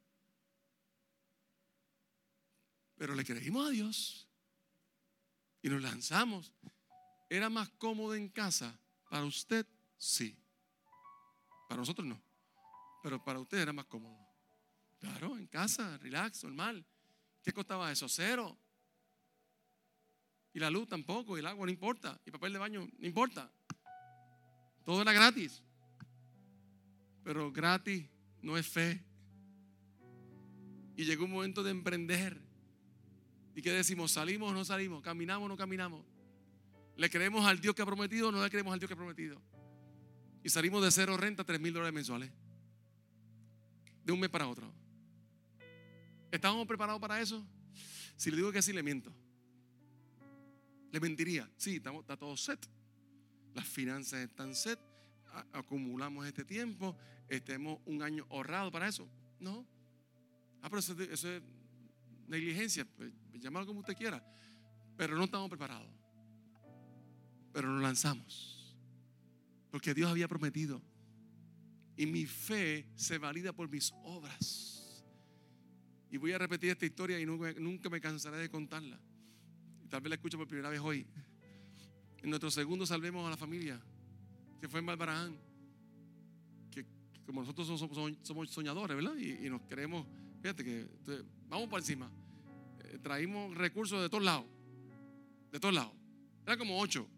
Pero 2.97 3.15
le 3.15 3.25
creímos 3.25 3.67
a 3.67 3.71
Dios 3.71 4.29
y 5.63 5.69
nos 5.69 5.83
lanzamos. 5.83 6.53
¿Era 7.29 7.51
más 7.51 7.69
cómodo 7.71 8.15
en 8.15 8.29
casa? 8.29 8.79
Para 9.11 9.25
usted, 9.25 9.67
sí. 9.99 10.37
Para 11.69 11.81
nosotros 11.81 12.07
no. 12.07 12.21
Pero 13.03 13.23
para 13.23 13.39
usted 13.39 13.59
era 13.59 13.73
más 13.73 13.87
cómodo. 13.87 14.17
Claro, 14.99 15.37
en 15.37 15.47
casa, 15.47 15.99
relax, 15.99 16.45
normal. 16.45 16.85
¿Qué 17.43 17.53
costaba 17.53 17.93
eso? 17.93 18.09
Cero. 18.09 18.57
Y 20.55 20.59
la 20.59 20.71
luz 20.71 20.89
tampoco, 20.89 21.37
y 21.37 21.41
el 21.41 21.47
agua 21.47 21.67
no 21.67 21.71
importa, 21.71 22.19
y 22.25 22.31
papel 22.31 22.55
de 22.55 22.59
baño 22.59 22.89
no 22.99 23.07
importa. 23.07 23.53
Todo 24.85 25.03
era 25.03 25.13
gratis. 25.13 25.63
Pero 27.27 27.51
gratis 27.51 28.07
no 28.41 28.57
es 28.57 28.65
fe. 28.69 29.03
Y 30.97 31.05
llegó 31.05 31.25
un 31.25 31.33
momento 31.33 31.65
de 31.65 31.73
emprender. 31.73 32.41
¿Y 33.57 33.63
qué 33.63 33.73
decimos? 33.73 34.13
¿Salimos 34.13 34.53
o 34.53 34.55
no 34.55 34.65
salimos? 34.65 35.03
¿Caminamos 35.03 35.47
o 35.47 35.49
no 35.49 35.57
caminamos? 35.57 36.07
¿Le 36.97 37.11
creemos 37.11 37.45
al 37.45 37.61
Dios 37.61 37.75
que 37.75 37.83
ha 37.83 37.85
prometido 37.85 38.29
o 38.29 38.33
no 38.33 38.41
le 38.41 38.49
creemos 38.49 38.73
al 38.73 38.79
Dios 38.79 38.89
que 38.89 38.95
ha 38.95 38.97
prometido? 38.97 39.43
Y 40.45 40.51
salimos 40.51 40.85
de 40.85 40.93
cero 40.93 41.17
renta 41.17 41.43
a 41.43 41.45
tres 41.45 41.59
mil 41.59 41.73
dólares 41.73 41.93
mensuales. 41.93 42.31
De 44.05 44.13
un 44.13 44.21
mes 44.21 44.31
para 44.31 44.47
otro. 44.47 44.73
¿Estábamos 46.31 46.65
preparados 46.69 47.01
para 47.01 47.21
eso? 47.21 47.45
Si 48.15 48.31
le 48.31 48.37
digo 48.37 48.53
que 48.53 48.63
sí, 48.63 48.73
le 48.73 48.85
miento. 48.85 49.13
Le 50.93 51.01
mentiría. 51.01 51.51
Sí, 51.57 51.75
estamos, 51.79 52.03
está 52.03 52.17
todo 52.17 52.37
set. 52.37 52.65
Las 53.53 53.67
finanzas 53.67 54.21
están 54.21 54.55
set 54.55 54.79
acumulamos 55.53 56.27
este 56.27 56.45
tiempo, 56.45 56.97
estemos 57.29 57.81
un 57.87 58.03
año 58.03 58.27
ahorrado 58.31 58.71
para 58.71 58.89
eso. 58.89 59.09
No. 59.41 59.67
Ah, 60.63 60.69
pero 60.71 60.81
eso, 60.81 60.95
es 61.01 61.43
negligencia, 62.27 62.87
pues 62.97 63.13
llámalo 63.35 63.67
como 63.67 63.81
usted 63.81 63.97
quiera. 63.97 64.23
Pero 64.97 65.17
no 65.17 65.25
estamos 65.25 65.49
preparados. 65.49 65.91
Pero 67.53 67.69
nos 67.69 67.83
lanzamos. 67.83 68.77
Porque 69.71 69.95
Dios 69.95 70.11
había 70.11 70.29
prometido. 70.29 70.83
Y 71.97 72.07
mi 72.07 72.27
fe 72.27 72.89
se 72.95 73.19
valida 73.19 73.53
por 73.53 73.69
mis 73.69 73.93
obras. 74.05 75.05
Y 76.11 76.19
voy 76.19 76.33
a 76.33 76.39
repetir 76.39 76.71
esta 76.71 76.87
historia 76.87 77.19
y 77.21 77.27
nunca, 77.27 77.53
nunca 77.59 77.89
me 77.89 78.01
cansaré 78.01 78.39
de 78.39 78.49
contarla. 78.49 78.99
tal 79.89 80.01
vez 80.01 80.11
la 80.11 80.15
escucho 80.17 80.39
por 80.39 80.47
primera 80.47 80.71
vez 80.71 80.81
hoy. 80.81 81.07
En 82.23 82.31
nuestro 82.31 82.51
segundo 82.51 82.87
salvemos 82.87 83.27
a 83.27 83.31
la 83.31 83.37
familia, 83.37 83.81
que 84.61 84.69
fue 84.69 84.81
en 84.81 84.87
Malbaraján. 84.87 85.37
Que, 86.71 86.85
como 87.25 87.41
nosotros 87.41 87.67
somos, 88.23 88.51
soñadores, 88.51 88.97
¿verdad? 88.97 89.17
Y, 89.17 89.49
nos 89.49 89.63
queremos, 89.63 90.07
fíjate 90.41 90.65
que 90.65 90.87
vamos 91.49 91.69
por 91.69 91.81
encima. 91.81 92.11
Eh, 92.85 92.99
traímos 93.03 93.55
recursos 93.57 94.01
de 94.01 94.09
todos 94.09 94.25
lados, 94.25 94.47
de 95.53 95.61
todos 95.61 95.75
lados. 95.75 95.93
Era 96.47 96.57
como 96.57 96.79
ocho, 96.79 97.09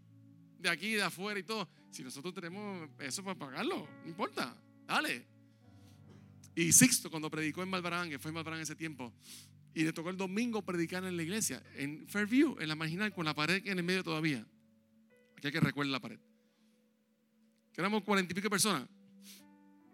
de 0.59 0.69
aquí, 0.69 0.93
de 0.93 1.03
afuera 1.03 1.39
y 1.39 1.43
todo. 1.43 1.69
Si 1.91 2.03
nosotros 2.03 2.35
tenemos 2.35 2.89
eso 2.99 3.23
para 3.23 3.39
pagarlo, 3.39 3.89
no 4.03 4.09
importa, 4.09 4.57
dale. 4.87 5.27
Y 6.55 6.73
Sixto, 6.73 7.11
cuando 7.11 7.31
predicó 7.31 7.63
en 7.63 7.69
Malbarán, 7.69 8.11
que 8.11 8.19
fue 8.19 8.31
en 8.31 8.35
Malbarán 8.35 8.61
ese 8.61 8.75
tiempo, 8.75 9.13
y 9.75 9.85
le 9.85 9.93
tocó 9.93 10.11
el 10.11 10.17
domingo 10.17 10.63
predicar 10.63 11.05
en 11.05 11.17
la 11.17 11.23
iglesia, 11.23 11.63
en 11.77 12.09
Fairview, 12.09 12.57
en 12.59 12.69
la 12.69 12.75
marginal, 12.75 13.13
con 13.13 13.25
la 13.25 13.35
pared 13.35 13.65
en 13.65 13.79
el 13.79 13.85
medio 13.85 14.03
todavía. 14.03 14.45
Aquí 15.37 15.47
hay 15.47 15.53
que 15.53 15.61
recuerden 15.61 15.93
la 15.93 16.01
pared. 16.01 16.19
Éramos 17.79 18.03
cuarenta 18.03 18.33
y 18.33 18.35
pico 18.35 18.51
personas. 18.51 18.89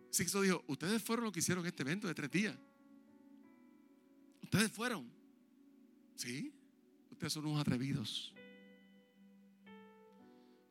Sixto 0.09 0.41
dijo: 0.41 0.65
Ustedes 0.69 1.03
fueron 1.03 1.27
los 1.27 1.35
que 1.35 1.41
hicieron 1.41 1.67
este 1.67 1.83
evento 1.83 2.09
de 2.09 2.15
tres 2.15 2.31
días. 2.31 2.57
Ustedes 4.43 4.73
fueron. 4.73 5.07
Sí, 6.17 6.51
ustedes 7.11 7.35
son 7.35 7.45
unos 7.45 7.61
atrevidos. 7.61 8.33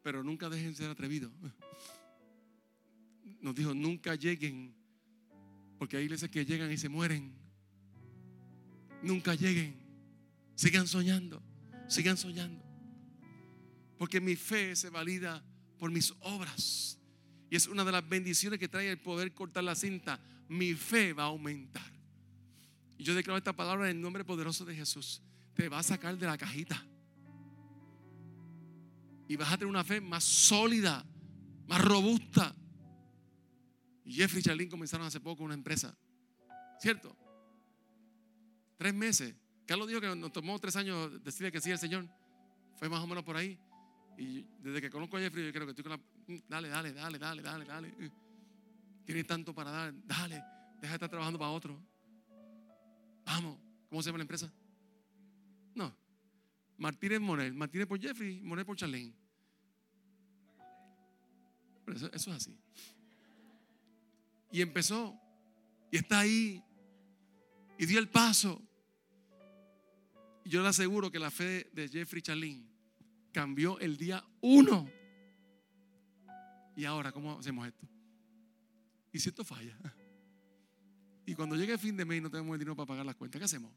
Pero 0.01 0.24
nunca 0.24 0.50
dejen 0.50 0.72
de 0.72 0.75
ser 0.75 0.89
atrevidos. 0.89 1.32
Nos 3.41 3.53
dijo: 3.53 3.75
Nunca 3.75 4.15
lleguen 4.15 4.74
porque 5.77 5.98
hay 5.98 6.05
iglesias 6.05 6.32
que 6.32 6.43
llegan 6.43 6.72
y 6.72 6.77
se 6.77 6.89
mueren. 6.89 7.32
Nunca 9.03 9.36
lleguen. 9.36 9.75
Sigan 10.55 10.88
soñando. 10.88 11.43
Sigan 11.88 12.17
soñando. 12.17 12.63
Porque 14.00 14.20
mi 14.20 14.36
fe 14.36 14.75
se 14.75 14.89
valida 14.89 15.46
por 15.77 15.91
mis 15.91 16.12
obras. 16.22 16.98
Y 17.53 17.55
es 17.55 17.67
una 17.67 17.86
de 17.86 17.91
las 17.91 18.10
bendiciones 18.10 18.57
que 18.57 18.67
trae 18.67 18.89
el 18.89 18.98
poder 18.98 19.31
cortar 19.31 19.63
la 19.63 19.75
cinta. 19.75 20.19
Mi 20.50 20.74
fe 20.74 21.13
va 21.13 21.25
a 21.25 21.27
aumentar. 21.27 21.86
Y 22.98 23.03
yo 23.03 23.13
declaro 23.13 23.38
esta 23.38 23.53
palabra 23.53 23.88
en 23.88 23.98
el 23.98 24.01
nombre 24.01 24.25
poderoso 24.25 24.65
de 24.65 24.74
Jesús. 24.74 25.22
Te 25.53 25.69
va 25.69 25.77
a 25.77 25.83
sacar 25.83 26.17
de 26.17 26.25
la 26.25 26.36
cajita. 26.36 26.83
Y 29.27 29.36
vas 29.36 29.51
a 29.51 29.57
tener 29.60 29.67
una 29.67 29.83
fe 29.83 30.01
más 30.01 30.24
sólida, 30.24 31.05
más 31.67 31.79
robusta. 31.79 32.55
Jeffrey 34.03 34.39
y 34.39 34.43
Charlene 34.45 34.72
comenzaron 34.72 35.05
hace 35.05 35.19
poco 35.19 35.43
una 35.43 35.53
empresa. 35.53 35.95
¿Cierto? 36.79 37.15
Tres 38.77 38.95
meses. 38.95 39.36
Carlos 39.67 39.88
dijo 39.88 40.01
que 40.01 40.15
nos 40.15 40.33
tomó 40.33 40.57
tres 40.57 40.75
años 40.75 41.24
decirle 41.24 41.51
que 41.51 41.62
sí 41.62 41.72
al 41.72 41.77
Señor. 41.77 42.10
Fue 42.79 42.89
más 42.89 43.03
o 43.03 43.05
menos 43.05 43.24
por 43.24 43.38
ahí. 43.38 43.60
Y 44.17 44.46
desde 44.60 44.82
que 44.82 44.89
conozco 44.89 45.17
a 45.17 45.20
Jeffrey, 45.20 45.46
yo 45.46 45.51
creo 45.51 45.65
que 45.65 45.72
estoy 45.72 45.84
con 45.84 45.91
la. 45.91 46.00
Dale, 46.48 46.70
dale, 46.70 46.93
dale, 46.93 47.17
dale, 47.17 47.41
dale, 47.41 47.65
dale. 47.65 47.93
Tienes 49.05 49.25
tanto 49.25 49.53
para 49.53 49.72
dar. 49.72 49.93
Dale. 50.05 50.43
Deja 50.79 50.91
de 50.91 50.96
estar 50.96 51.10
trabajando 51.10 51.39
para 51.39 51.51
otro. 51.51 51.79
Vamos. 53.25 53.58
¿Cómo 53.89 54.01
se 54.01 54.10
llama 54.10 54.20
la 54.20 54.24
empresa? 54.24 54.51
No. 55.75 55.96
Martínez 56.77 57.20
Morel. 57.20 57.53
Martínez 57.53 57.88
por 57.88 58.00
Jeffrey, 58.00 58.41
Morel 58.41 58.65
por 58.65 58.75
Charlene. 58.75 59.13
eso 61.88 62.10
es 62.13 62.27
así. 62.27 62.58
Y 64.51 64.62
empezó. 64.62 65.20
Y 65.91 65.98
está 65.98 66.20
ahí. 66.20 66.63
Y 67.77 67.85
dio 67.85 68.00
el 68.00 68.09
paso. 68.09 68.61
Y 70.46 70.50
yo 70.50 70.61
le 70.61 70.68
aseguro 70.68 71.09
que 71.09 71.20
la 71.20 71.31
fe 71.31 71.70
de 71.74 71.88
Jeffrey 71.88 72.22
Chalín 72.22 72.73
cambió 73.33 73.79
el 73.79 73.98
día 73.98 74.24
uno. 74.39 74.89
Y 76.75 76.85
ahora, 76.85 77.11
¿cómo 77.11 77.37
hacemos 77.37 77.67
esto? 77.67 77.85
Y 79.11 79.19
si 79.19 79.29
esto 79.29 79.43
falla. 79.43 79.77
Y 81.25 81.35
cuando 81.35 81.55
llegue 81.55 81.72
el 81.72 81.79
fin 81.79 81.96
de 81.96 82.03
mes 82.03 82.17
y 82.17 82.22
no 82.22 82.29
tenemos 82.29 82.53
el 82.53 82.59
dinero 82.59 82.75
para 82.75 82.85
pagar 82.85 83.05
las 83.05 83.15
cuentas, 83.15 83.39
¿qué 83.39 83.46
hacemos? 83.46 83.72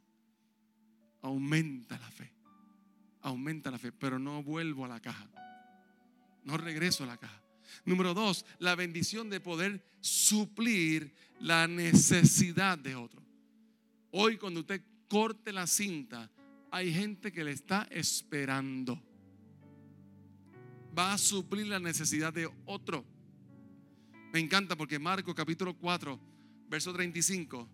Aumenta 1.22 1.96
la 1.96 2.10
fe. 2.10 2.32
Aumenta 3.20 3.70
la 3.70 3.78
fe. 3.78 3.92
Pero 3.92 4.18
no 4.18 4.42
vuelvo 4.42 4.84
a 4.84 4.88
la 4.88 4.98
caja. 4.98 5.28
No 6.42 6.56
regreso 6.56 7.04
a 7.04 7.06
la 7.06 7.16
caja. 7.16 7.40
Número 7.84 8.14
dos, 8.14 8.44
la 8.58 8.74
bendición 8.74 9.30
de 9.30 9.38
poder 9.38 9.80
suplir 10.00 11.14
la 11.40 11.68
necesidad 11.68 12.78
de 12.78 12.96
otro. 12.96 13.22
Hoy 14.10 14.38
cuando 14.38 14.60
usted 14.60 14.82
corte 15.08 15.52
la 15.52 15.66
cinta, 15.66 16.30
hay 16.70 16.92
gente 16.92 17.32
que 17.32 17.44
le 17.44 17.52
está 17.52 17.86
esperando. 17.90 19.00
Va 20.96 21.12
a 21.12 21.18
suplir 21.18 21.66
la 21.66 21.78
necesidad 21.78 22.32
de 22.32 22.48
otro. 22.64 23.04
Me 24.32 24.40
encanta 24.40 24.76
porque 24.76 24.98
Marco 24.98 25.35
capítulo 25.35 25.76
4, 25.76 26.20
verso 26.68 26.92
35, 26.92 27.68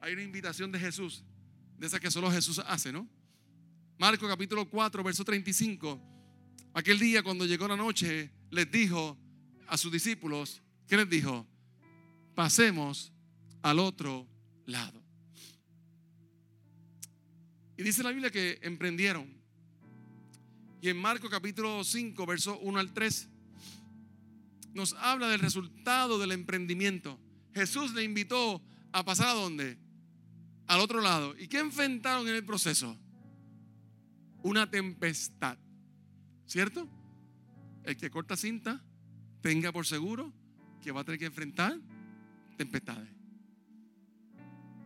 hay 0.00 0.12
una 0.12 0.22
invitación 0.22 0.70
de 0.72 0.78
Jesús, 0.78 1.24
de 1.78 1.86
esa 1.86 2.00
que 2.00 2.10
solo 2.10 2.30
Jesús 2.30 2.60
hace, 2.60 2.92
¿no? 2.92 3.08
Marco 3.98 4.26
capítulo 4.26 4.68
4, 4.68 5.02
verso 5.02 5.24
35, 5.24 6.00
aquel 6.74 6.98
día 6.98 7.22
cuando 7.22 7.44
llegó 7.44 7.68
la 7.68 7.76
noche, 7.76 8.30
les 8.50 8.70
dijo, 8.70 9.18
a 9.66 9.76
sus 9.76 9.92
discípulos, 9.92 10.62
¿qué 10.88 10.96
les 10.96 11.08
dijo? 11.08 11.46
Pasemos 12.34 13.12
al 13.62 13.78
otro 13.78 14.26
lado. 14.66 15.00
Y 17.76 17.82
dice 17.82 18.02
la 18.02 18.10
Biblia 18.10 18.30
que 18.30 18.58
emprendieron. 18.62 19.39
Y 20.80 20.88
en 20.88 20.96
Marco 20.96 21.28
capítulo 21.28 21.84
5, 21.84 22.24
verso 22.24 22.58
1 22.60 22.78
al 22.78 22.92
3, 22.92 23.28
nos 24.72 24.94
habla 24.94 25.28
del 25.28 25.40
resultado 25.40 26.18
del 26.18 26.32
emprendimiento. 26.32 27.18
Jesús 27.54 27.92
le 27.92 28.02
invitó 28.02 28.62
a 28.92 29.04
pasar 29.04 29.28
a 29.28 29.34
dónde? 29.34 29.78
Al 30.66 30.80
otro 30.80 31.00
lado. 31.00 31.36
¿Y 31.38 31.48
qué 31.48 31.58
enfrentaron 31.58 32.28
en 32.28 32.34
el 32.34 32.44
proceso? 32.44 32.96
Una 34.42 34.70
tempestad. 34.70 35.58
¿Cierto? 36.46 36.88
El 37.84 37.96
que 37.96 38.10
corta 38.10 38.36
cinta 38.36 38.82
tenga 39.42 39.72
por 39.72 39.86
seguro 39.86 40.32
que 40.82 40.92
va 40.92 41.02
a 41.02 41.04
tener 41.04 41.18
que 41.18 41.26
enfrentar 41.26 41.78
tempestades. 42.56 43.08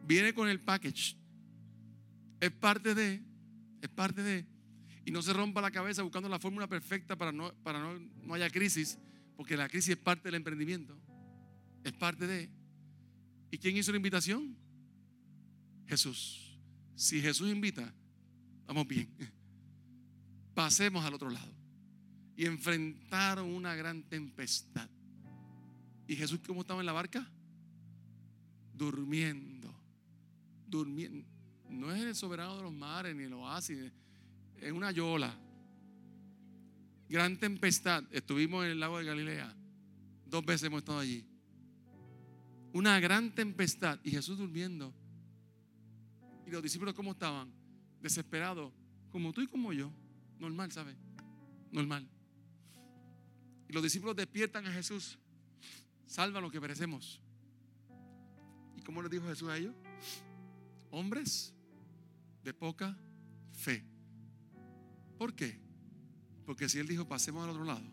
Viene 0.07 0.35
con 0.35 0.49
el 0.49 0.61
package. 0.61 1.17
Es 2.41 2.51
parte 2.51 2.95
de, 2.95 3.23
es 3.81 3.89
parte 3.89 4.23
de. 4.23 4.54
Y 5.05 5.11
no 5.11 5.23
se 5.23 5.33
rompa 5.33 5.61
la 5.61 5.71
cabeza 5.71 6.03
buscando 6.03 6.29
la 6.29 6.39
fórmula 6.39 6.67
perfecta 6.67 7.17
para 7.17 7.33
no, 7.33 7.53
para 7.63 7.79
no, 7.79 7.99
no 7.99 8.35
haya 8.35 8.49
crisis, 8.49 8.99
porque 9.37 9.57
la 9.57 9.69
crisis 9.69 9.91
es 9.91 9.97
parte 9.97 10.29
del 10.29 10.37
emprendimiento. 10.37 10.99
Es 11.83 11.93
parte 11.93 12.27
de. 12.27 12.51
¿Y 13.51 13.59
quién 13.59 13.77
hizo 13.77 13.91
la 13.93 13.99
invitación? 13.99 14.57
Jesús. 15.87 16.59
Si 16.97 17.21
Jesús 17.21 17.51
invita, 17.51 17.93
vamos 18.67 18.87
bien. 18.87 19.09
Pasemos 20.55 21.05
al 21.05 21.15
otro 21.15 21.29
lado 21.31 21.53
y 22.37 22.47
enfrentaron 22.47 23.53
una 23.53 23.75
gran 23.75 24.03
tempestad. 24.05 24.89
¿Y 26.07 26.17
Jesús 26.17 26.41
cómo 26.47 26.63
estaba 26.63 26.81
en 26.81 26.87
la 26.87 26.93
barca? 26.93 27.27
Durmiendo. 28.73 29.75
Durmiendo. 30.67 31.27
No 31.69 31.93
es 31.93 32.03
el 32.03 32.15
soberano 32.15 32.57
de 32.57 32.63
los 32.63 32.73
mares 32.73 33.15
ni 33.15 33.25
el 33.25 33.33
oasis, 33.33 33.93
es 34.61 34.73
una 34.73 34.91
yola. 34.91 35.35
Gran 37.09 37.39
tempestad. 37.39 38.05
Estuvimos 38.11 38.65
en 38.65 38.73
el 38.73 38.81
lago 38.81 38.99
de 38.99 39.05
Galilea. 39.05 39.55
Dos 40.27 40.45
veces 40.45 40.65
hemos 40.65 40.79
estado 40.79 40.99
allí. 40.99 41.25
Una 42.73 42.99
gran 42.99 43.35
tempestad 43.35 44.01
y 44.03 44.11
Jesús 44.11 44.39
durmiendo. 44.39 44.93
¿Y 46.47 46.51
los 46.51 46.63
discípulos 46.63 46.95
cómo 46.95 47.13
estaban? 47.13 47.53
Desesperados, 48.01 48.73
como 49.13 49.33
tú 49.33 49.43
y 49.43 49.47
como 49.47 49.73
yo. 49.73 49.93
Normal, 50.39 50.73
¿sabes? 50.73 50.97
Normal. 51.71 52.09
Y 53.69 53.73
los 53.73 53.83
discípulos 53.83 54.17
despiertan 54.17 54.67
a 54.67 54.73
Jesús. 54.73 55.19
Salva 56.07 56.41
lo 56.41 56.51
que 56.51 56.61
perecemos. 56.61 57.21
¿Y 58.77 58.83
cómo 58.83 59.03
le 59.03 59.09
dijo 59.09 59.27
Jesús 59.27 59.49
a 59.49 59.57
ellos? 59.57 59.75
Hombres 60.91 61.55
de 62.43 62.53
poca 62.53 62.99
fe. 63.53 63.94
¿Por 65.19 65.35
qué? 65.35 65.59
Porque 66.47 66.69
si 66.69 66.79
Él 66.79 66.87
dijo 66.87 67.07
pasemos 67.07 67.45
al 67.45 67.51
otro 67.51 67.65
lado, 67.65 67.85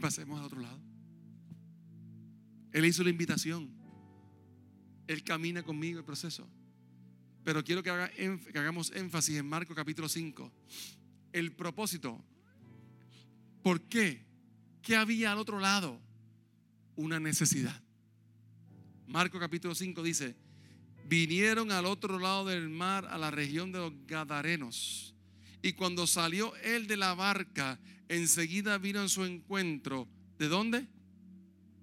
pasemos 0.00 0.38
al 0.38 0.46
otro 0.46 0.60
lado. 0.60 0.78
Él 2.72 2.84
hizo 2.84 3.02
la 3.02 3.10
invitación. 3.10 3.70
Él 5.06 5.24
camina 5.24 5.62
conmigo 5.62 5.98
el 5.98 6.04
proceso. 6.04 6.48
Pero 7.44 7.64
quiero 7.64 7.82
que, 7.82 7.90
que 8.52 8.58
hagamos 8.58 8.92
énfasis 8.94 9.36
en 9.38 9.46
Marco 9.46 9.74
capítulo 9.74 10.08
5. 10.08 10.52
El 11.32 11.52
propósito. 11.52 12.22
¿Por 13.62 13.80
qué? 13.82 14.24
¿Qué 14.82 14.96
había 14.96 15.32
al 15.32 15.38
otro 15.38 15.58
lado? 15.58 16.00
Una 16.96 17.18
necesidad. 17.18 17.82
Marco 19.06 19.40
capítulo 19.40 19.74
5 19.74 20.02
dice, 20.02 20.36
vinieron 21.06 21.72
al 21.72 21.86
otro 21.86 22.18
lado 22.18 22.46
del 22.46 22.68
mar, 22.68 23.06
a 23.06 23.18
la 23.18 23.30
región 23.30 23.72
de 23.72 23.80
los 23.80 23.92
Gadarenos. 24.06 25.14
Y 25.62 25.72
cuando 25.74 26.06
salió 26.06 26.54
él 26.56 26.86
de 26.86 26.96
la 26.96 27.14
barca, 27.14 27.78
enseguida 28.08 28.78
vino 28.78 29.00
en 29.00 29.08
su 29.08 29.24
encuentro. 29.24 30.08
¿De 30.38 30.48
dónde? 30.48 30.86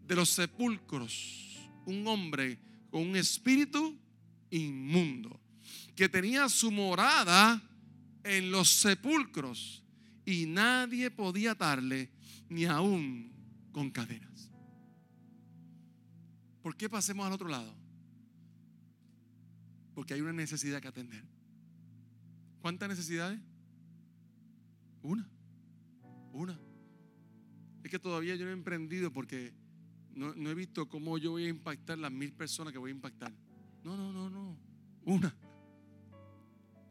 De 0.05 0.15
los 0.15 0.29
sepulcros. 0.29 1.57
Un 1.85 2.07
hombre 2.07 2.59
con 2.89 3.01
un 3.01 3.15
espíritu 3.15 3.97
inmundo, 4.49 5.39
que 5.95 6.09
tenía 6.09 6.49
su 6.49 6.71
morada 6.71 7.61
en 8.23 8.51
los 8.51 8.69
sepulcros 8.69 9.83
y 10.25 10.45
nadie 10.45 11.11
podía 11.11 11.51
atarle 11.51 12.09
ni 12.49 12.65
aún 12.65 13.31
con 13.71 13.89
cadenas. 13.91 14.51
¿Por 16.61 16.75
qué 16.75 16.89
pasemos 16.89 17.25
al 17.25 17.33
otro 17.33 17.47
lado? 17.47 17.73
Porque 19.93 20.13
hay 20.13 20.21
una 20.21 20.33
necesidad 20.33 20.81
que 20.81 20.87
atender. 20.87 21.23
¿Cuántas 22.61 22.89
necesidades? 22.89 23.39
Una. 25.01 25.29
Una. 26.33 26.59
Es 27.83 27.91
que 27.91 27.99
todavía 27.99 28.35
yo 28.35 28.45
no 28.45 28.51
he 28.51 28.53
emprendido 28.53 29.11
porque 29.11 29.53
no, 30.13 30.33
he 30.49 30.55
visto 30.55 30.89
cómo 30.89 31.17
yo 31.17 31.31
voy 31.31 31.45
a 31.45 31.49
impactar 31.49 31.97
las 31.97 32.11
mil 32.11 32.33
personas 32.33 32.73
que 32.73 32.79
voy 32.79 32.91
a 32.91 32.95
impactar. 32.95 33.31
No, 33.83 33.95
no, 33.95 34.11
no, 34.11 34.29
no. 34.29 34.57
Una. 35.05 35.35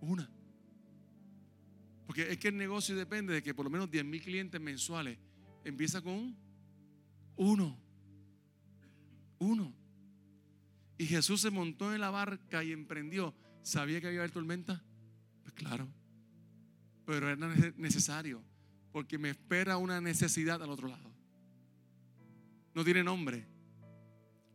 Una. 0.01 0.31
Porque 2.07 2.31
es 2.31 2.39
que 2.39 2.49
el 2.49 2.57
negocio 2.57 2.95
depende 2.95 3.35
de 3.35 3.43
que 3.43 3.53
por 3.53 3.65
lo 3.65 3.71
menos 3.71 3.91
10 3.91 4.05
mil 4.05 4.23
clientes 4.23 4.61
mensuales 4.61 5.19
empieza 5.65 6.01
con 6.01 6.37
uno. 7.37 7.77
Uno. 9.39 9.75
Y 10.99 11.07
Jesús 11.07 11.41
se 11.41 11.51
montó 11.51 11.93
en 11.93 12.01
la 12.01 12.11
barca 12.11 12.65
y 12.65 12.73
emprendió. 12.73 13.35
¿Sabía 13.63 14.01
que 14.01 14.07
había 14.07 14.27
tormenta? 14.29 14.83
Pues 15.43 15.55
claro. 15.55 15.89
Pero 17.07 17.31
era 17.31 17.37
necesario. 17.77 18.43
Porque 18.93 19.19
me 19.19 19.31
espera 19.31 19.79
una 19.79 20.01
necesidad 20.01 20.63
al 20.63 20.71
otro 20.71 20.89
lado. 20.89 21.11
No 22.75 22.85
tiene 22.85 23.03
nombre. 23.03 23.47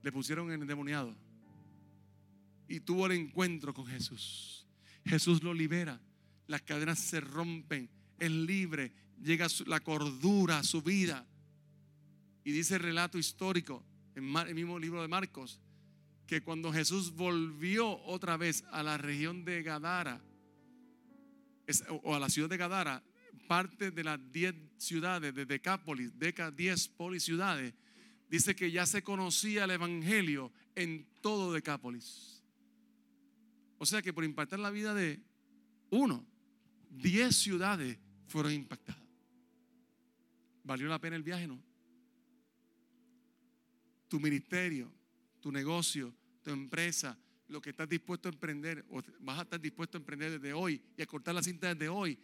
Le 0.03 0.11
pusieron 0.11 0.51
en 0.51 0.61
endemoniado. 0.61 1.15
Y 2.67 2.81
tuvo 2.81 3.07
el 3.07 3.13
encuentro 3.13 3.73
con 3.73 3.87
Jesús. 3.87 4.67
Jesús 5.05 5.41
lo 5.41 5.53
libera. 5.53 5.99
Las 6.47 6.61
cadenas 6.61 6.99
se 6.99 7.21
rompen. 7.21 7.89
Es 8.19 8.29
libre. 8.29 8.93
Llega 9.23 9.47
la 9.65 9.79
cordura 9.79 10.59
a 10.59 10.63
su 10.63 10.81
vida. 10.81 11.25
Y 12.43 12.51
dice 12.51 12.75
el 12.75 12.81
relato 12.81 13.17
histórico 13.17 13.83
en 14.15 14.35
el 14.35 14.55
mismo 14.55 14.77
libro 14.77 15.01
de 15.01 15.07
Marcos 15.07 15.59
que 16.27 16.41
cuando 16.41 16.71
Jesús 16.71 17.13
volvió 17.13 18.01
otra 18.05 18.37
vez 18.37 18.63
a 18.71 18.83
la 18.83 18.97
región 18.97 19.43
de 19.43 19.63
Gadara 19.63 20.21
o 22.03 22.15
a 22.15 22.19
la 22.19 22.29
ciudad 22.29 22.49
de 22.49 22.57
Gadara, 22.57 23.03
parte 23.47 23.91
de 23.91 24.03
las 24.03 24.19
10 24.31 24.55
ciudades 24.77 25.33
de 25.33 25.45
Decápolis, 25.45 26.17
Deca 26.17 26.51
10 26.51 26.91
ciudades 27.19 27.73
dice 28.29 28.55
que 28.55 28.71
ya 28.71 28.85
se 28.85 29.03
conocía 29.03 29.65
el 29.65 29.71
evangelio 29.71 30.53
en 30.75 31.05
todo 31.21 31.51
Decápolis. 31.51 32.41
O 33.77 33.85
sea 33.85 34.01
que 34.01 34.13
por 34.13 34.23
impactar 34.23 34.59
la 34.59 34.69
vida 34.69 34.93
de 34.93 35.21
uno, 35.89 36.25
10 36.91 37.35
ciudades 37.35 37.97
fueron 38.27 38.53
impactadas. 38.53 39.01
¿Valió 40.63 40.87
la 40.87 40.99
pena 40.99 41.15
el 41.15 41.23
viaje? 41.23 41.47
No. 41.47 41.61
Tu 44.07 44.19
ministerio, 44.19 44.91
tu 45.41 45.51
negocio, 45.51 46.13
tu 46.41 46.51
empresa, 46.51 47.17
lo 47.51 47.61
que 47.61 47.71
estás 47.71 47.87
dispuesto 47.87 48.29
a 48.29 48.31
emprender, 48.31 48.85
o 48.89 49.01
vas 49.19 49.39
a 49.39 49.41
estar 49.43 49.59
dispuesto 49.59 49.97
a 49.97 49.99
emprender 49.99 50.39
desde 50.39 50.53
hoy 50.53 50.81
y 50.97 51.01
a 51.01 51.05
cortar 51.05 51.35
la 51.35 51.43
cinta 51.43 51.73
desde 51.73 51.89
hoy, 51.89 52.17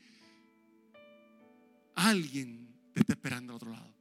alguien 1.96 2.74
te 2.94 3.02
está 3.02 3.14
esperando 3.14 3.54
al 3.54 3.58
otro 3.58 3.72
lado. 3.72 3.94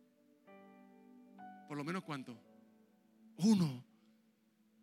Por 1.66 1.76
lo 1.76 1.84
menos 1.84 2.04
cuánto? 2.04 2.38
Uno. 3.38 3.84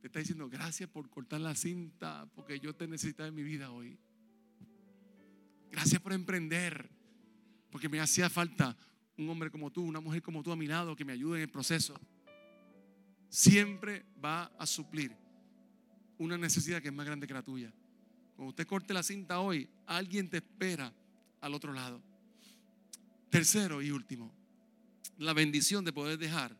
Te 0.01 0.07
está 0.07 0.19
diciendo 0.19 0.49
gracias 0.49 0.89
por 0.89 1.09
cortar 1.09 1.39
la 1.39 1.55
cinta 1.55 2.29
porque 2.35 2.59
yo 2.59 2.75
te 2.75 2.89
necesitaba 2.89 3.29
en 3.29 3.35
mi 3.35 3.43
vida 3.43 3.71
hoy. 3.71 3.97
Gracias 5.71 6.01
por 6.01 6.11
emprender 6.11 6.89
porque 7.71 7.87
me 7.87 8.01
hacía 8.01 8.29
falta 8.29 8.75
un 9.17 9.29
hombre 9.29 9.49
como 9.49 9.71
tú, 9.71 9.81
una 9.81 10.01
mujer 10.01 10.21
como 10.21 10.43
tú 10.43 10.51
a 10.51 10.57
mi 10.57 10.67
lado 10.67 10.93
que 10.93 11.05
me 11.05 11.13
ayude 11.13 11.37
en 11.37 11.43
el 11.43 11.49
proceso. 11.49 11.97
Siempre 13.29 14.05
va 14.23 14.51
a 14.59 14.65
suplir 14.65 15.22
una 16.17 16.37
necesidad 16.37 16.81
que 16.81 16.89
es 16.89 16.93
más 16.93 17.05
grande 17.05 17.27
que 17.27 17.33
la 17.33 17.43
tuya. 17.43 17.73
Cuando 18.35 18.49
usted 18.49 18.67
corte 18.67 18.93
la 18.93 19.03
cinta 19.03 19.39
hoy, 19.39 19.69
alguien 19.85 20.29
te 20.29 20.37
espera 20.37 20.93
al 21.41 21.53
otro 21.53 21.73
lado. 21.73 22.01
Tercero 23.29 23.81
y 23.81 23.91
último, 23.91 24.33
la 25.17 25.33
bendición 25.33 25.83
de 25.83 25.93
poder 25.93 26.17
dejar 26.17 26.55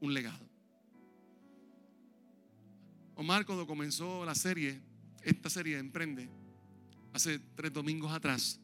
un 0.00 0.14
legado. 0.14 0.48
Omar 3.16 3.46
cuando 3.46 3.66
comenzó 3.66 4.24
la 4.24 4.34
serie, 4.34 4.80
esta 5.22 5.48
serie 5.48 5.78
Emprende, 5.78 6.28
hace 7.12 7.38
tres 7.54 7.72
domingos 7.72 8.12
atrás, 8.12 8.60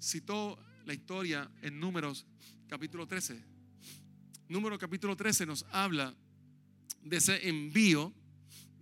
citó 0.00 0.58
la 0.84 0.94
historia 0.94 1.50
en 1.62 1.78
Números 1.78 2.26
capítulo 2.68 3.06
13. 3.06 3.42
Número 4.48 4.78
capítulo 4.78 5.16
13 5.16 5.46
nos 5.46 5.64
habla 5.70 6.14
de 7.04 7.16
ese 7.16 7.48
envío 7.48 8.12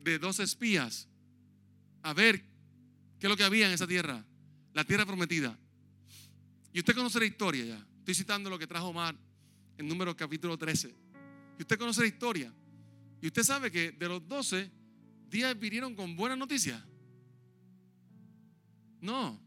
de 0.08 0.18
dos 0.18 0.40
espías 0.40 1.08
a 2.02 2.14
ver 2.14 2.40
qué 3.18 3.26
es 3.26 3.30
lo 3.30 3.36
que 3.36 3.44
había 3.44 3.66
en 3.66 3.74
esa 3.74 3.86
tierra, 3.86 4.24
la 4.72 4.84
tierra 4.84 5.04
prometida. 5.04 5.58
Y 6.72 6.80
usted 6.80 6.94
conoce 6.94 7.18
la 7.18 7.26
historia 7.26 7.64
ya. 7.64 7.86
Estoy 7.98 8.14
citando 8.14 8.48
lo 8.48 8.58
que 8.58 8.66
trajo 8.66 8.88
Omar 8.88 9.14
en 9.76 9.88
número 9.88 10.16
capítulo 10.16 10.56
13. 10.56 10.94
Y 11.58 11.62
usted 11.62 11.78
conoce 11.78 12.00
la 12.00 12.06
historia. 12.06 12.52
Y 13.20 13.26
usted 13.26 13.42
sabe 13.42 13.70
que 13.70 13.92
de 13.92 14.08
los 14.08 14.26
12 14.26 14.70
días 15.28 15.58
vinieron 15.58 15.94
con 15.94 16.16
buenas 16.16 16.38
noticias. 16.38 16.82
No. 19.00 19.38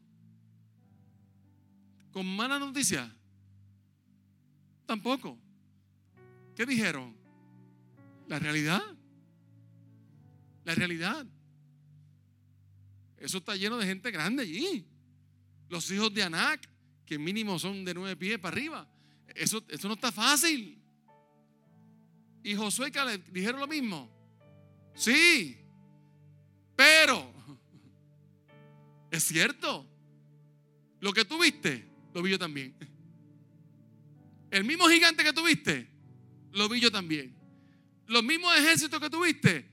Con 2.12 2.26
malas 2.36 2.60
noticias. 2.60 3.10
Tampoco. 4.86 5.38
¿Qué 6.56 6.66
dijeron? 6.66 7.16
La 8.28 8.40
realidad. 8.40 8.82
La 10.64 10.76
realidad. 10.76 11.26
Eso 13.18 13.38
está 13.38 13.56
lleno 13.56 13.78
de 13.78 13.86
gente 13.86 14.12
grande 14.12 14.44
allí. 14.44 14.86
Los 15.70 15.90
hijos 15.92 16.14
de 16.14 16.24
Anac, 16.24 16.68
que 17.06 17.18
mínimo 17.18 17.60
son 17.60 17.86
de 17.86 17.94
nueve 17.94 18.16
pies 18.16 18.40
para 18.40 18.56
arriba. 18.56 18.88
Eso, 19.36 19.64
eso 19.70 19.88
no 19.88 19.94
está 19.94 20.12
fácil. 20.12 20.82
Y 22.44 22.56
Josué 22.56 22.92
dijeron 23.32 23.60
lo 23.60 23.68
mismo. 23.68 24.10
Sí, 24.96 25.58
pero 26.76 27.32
es 29.12 29.24
cierto. 29.24 29.88
Lo 31.00 31.14
que 31.14 31.26
tuviste, 31.26 31.88
lo 32.14 32.22
vi 32.22 32.32
yo 32.32 32.40
también. 32.40 32.76
El 34.52 34.64
mismo 34.64 34.88
gigante 34.88 35.24
que 35.24 35.34
tuviste, 35.34 35.88
lo 36.52 36.68
vi 36.70 36.80
yo 36.80 36.92
también. 36.92 37.36
Los 38.08 38.24
mismos 38.24 38.56
ejércitos 38.58 39.00
que 39.00 39.10
tuviste, 39.10 39.71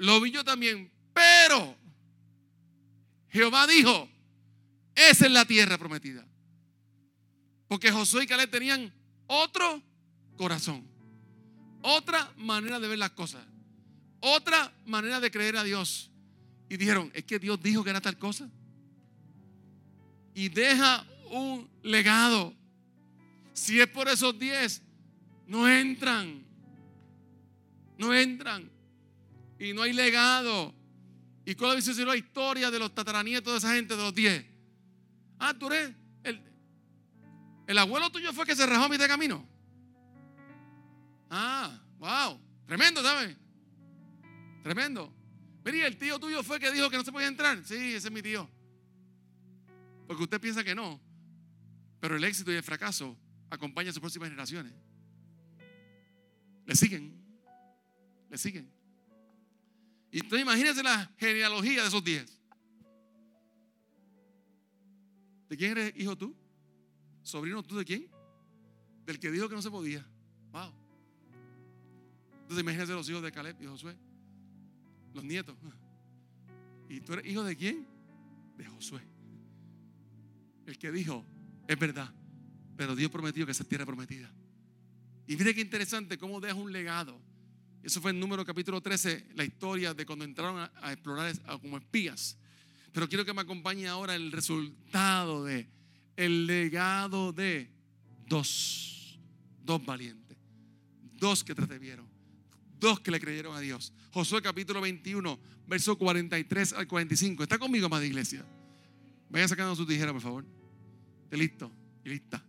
lo 0.00 0.20
vi 0.20 0.30
yo 0.30 0.42
también. 0.44 0.90
Pero 1.12 1.76
Jehová 3.28 3.66
dijo, 3.66 4.08
esa 4.94 5.26
es 5.26 5.32
la 5.32 5.44
tierra 5.44 5.78
prometida. 5.78 6.26
Porque 7.68 7.92
Josué 7.92 8.24
y 8.24 8.26
Caleb 8.26 8.50
tenían 8.50 8.92
otro 9.26 9.82
corazón, 10.36 10.84
otra 11.82 12.32
manera 12.36 12.80
de 12.80 12.88
ver 12.88 12.98
las 12.98 13.10
cosas, 13.10 13.44
otra 14.20 14.72
manera 14.86 15.20
de 15.20 15.30
creer 15.30 15.56
a 15.56 15.64
Dios. 15.64 16.10
Y 16.68 16.76
dijeron, 16.76 17.10
es 17.14 17.24
que 17.24 17.38
Dios 17.38 17.62
dijo 17.62 17.84
que 17.84 17.90
era 17.90 18.00
tal 18.00 18.18
cosa. 18.18 18.48
Y 20.34 20.48
deja 20.48 21.04
un 21.30 21.68
legado. 21.82 22.54
Si 23.52 23.80
es 23.80 23.88
por 23.88 24.08
esos 24.08 24.38
diez, 24.38 24.82
no 25.46 25.68
entran. 25.68 26.42
No 27.98 28.14
entran. 28.14 28.70
Y 29.60 29.72
no 29.72 29.82
hay 29.82 29.92
legado. 29.92 30.74
¿Y 31.44 31.54
cuál 31.54 31.76
dice 31.76 32.04
la 32.04 32.16
historia 32.16 32.68
de 32.70 32.80
los 32.80 32.92
tataranietos 32.92 33.52
de 33.52 33.58
esa 33.58 33.74
gente, 33.74 33.94
de 33.94 34.02
los 34.02 34.14
diez? 34.14 34.44
Ah, 35.38 35.54
tú 35.56 35.68
eres 35.68 35.94
el 37.70 37.78
abuelo 37.78 38.10
tuyo 38.10 38.32
fue 38.32 38.44
que 38.44 38.56
se 38.56 38.66
rajó 38.66 38.92
a 38.92 38.98
de 38.98 39.06
camino. 39.06 39.48
Ah, 41.30 41.80
wow. 42.00 42.40
Tremendo, 42.66 43.00
¿sabes? 43.00 43.36
Tremendo. 44.64 45.14
Mira, 45.64 45.86
el 45.86 45.96
tío 45.96 46.18
tuyo 46.18 46.42
fue 46.42 46.58
que 46.58 46.72
dijo 46.72 46.90
que 46.90 46.96
no 46.96 47.04
se 47.04 47.12
podía 47.12 47.28
entrar. 47.28 47.64
Sí, 47.64 47.94
ese 47.94 48.08
es 48.08 48.12
mi 48.12 48.22
tío. 48.22 48.50
Porque 50.08 50.24
usted 50.24 50.40
piensa 50.40 50.64
que 50.64 50.74
no. 50.74 51.00
Pero 52.00 52.16
el 52.16 52.24
éxito 52.24 52.50
y 52.50 52.56
el 52.56 52.64
fracaso 52.64 53.16
acompañan 53.50 53.90
a 53.90 53.92
sus 53.92 54.00
próximas 54.00 54.30
generaciones. 54.30 54.72
Le 56.66 56.74
siguen. 56.74 57.22
Le 58.30 58.36
siguen. 58.36 58.68
Y 60.10 60.18
entonces 60.18 60.42
imagínense 60.42 60.82
la 60.82 61.10
genealogía 61.18 61.82
de 61.82 61.88
esos 61.88 62.02
diez. 62.02 62.38
¿De 65.48 65.56
quién 65.56 65.72
eres 65.72 65.92
hijo 65.96 66.16
tú? 66.16 66.34
¿Sobrino 67.22 67.62
tú 67.62 67.76
de 67.76 67.84
quién? 67.84 68.08
Del 69.04 69.18
que 69.18 69.30
dijo 69.30 69.48
que 69.48 69.54
no 69.54 69.62
se 69.62 69.70
podía. 69.70 70.06
Wow. 70.52 70.72
Entonces 72.42 72.62
imagínate 72.62 72.92
los 72.92 73.08
hijos 73.08 73.22
de 73.22 73.32
Caleb 73.32 73.56
y 73.60 73.66
Josué. 73.66 73.96
Los 75.14 75.24
nietos. 75.24 75.56
¿Y 76.88 77.00
tú 77.00 77.12
eres 77.12 77.26
hijo 77.26 77.44
de 77.44 77.56
quién? 77.56 77.86
De 78.56 78.64
Josué. 78.64 79.00
El 80.66 80.78
que 80.78 80.90
dijo, 80.90 81.24
es 81.66 81.78
verdad, 81.78 82.12
pero 82.76 82.96
Dios 82.96 83.10
prometió 83.10 83.44
que 83.44 83.52
esa 83.52 83.64
tierra 83.64 83.86
prometida. 83.86 84.32
Y 85.26 85.36
mire 85.36 85.54
qué 85.54 85.60
interesante 85.60 86.18
cómo 86.18 86.40
deja 86.40 86.54
un 86.54 86.72
legado. 86.72 87.20
Eso 87.82 88.00
fue 88.00 88.10
en 88.10 88.20
número 88.20 88.44
capítulo 88.44 88.80
13, 88.80 89.28
la 89.34 89.44
historia 89.44 89.94
de 89.94 90.04
cuando 90.04 90.24
entraron 90.24 90.68
a, 90.82 90.92
explorar 90.92 91.34
como 91.60 91.78
espías. 91.78 92.36
Pero 92.92 93.08
quiero 93.08 93.24
que 93.24 93.32
me 93.32 93.40
acompañe 93.40 93.88
ahora 93.88 94.14
el 94.14 94.32
resultado 94.32 95.44
de, 95.44 95.66
el 96.16 96.46
legado 96.46 97.32
de 97.32 97.70
dos, 98.26 99.18
dos 99.64 99.84
valientes, 99.84 100.36
dos 101.14 101.42
que 101.42 101.54
te 101.54 101.62
atrevieron, 101.62 102.06
dos 102.78 103.00
que 103.00 103.10
le 103.10 103.20
creyeron 103.20 103.56
a 103.56 103.60
Dios. 103.60 103.92
Josué 104.12 104.42
capítulo 104.42 104.80
21, 104.82 105.38
verso 105.66 105.96
43 105.96 106.74
al 106.74 106.86
45. 106.86 107.44
¿Está 107.44 107.58
conmigo, 107.58 107.86
amada 107.86 108.04
iglesia? 108.04 108.44
Vaya 109.30 109.48
sacando 109.48 109.74
su 109.74 109.86
tijera, 109.86 110.12
por 110.12 110.20
favor. 110.20 110.44
¿Esté 111.24 111.36
listo? 111.36 111.70
Y 112.04 112.10
lista. 112.10 112.44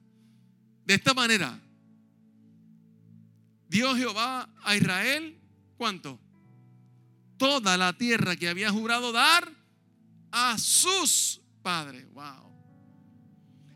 De 0.85 0.95
esta 0.95 1.13
manera, 1.13 1.57
Dios 3.71 3.97
Jehová 3.97 4.49
a 4.63 4.75
Israel, 4.75 5.39
¿cuánto? 5.77 6.19
Toda 7.37 7.77
la 7.77 7.93
tierra 7.93 8.35
que 8.35 8.49
había 8.49 8.69
jurado 8.69 9.13
dar 9.13 9.49
a 10.29 10.57
sus 10.57 11.39
padres. 11.63 12.05
Wow. 12.11 12.51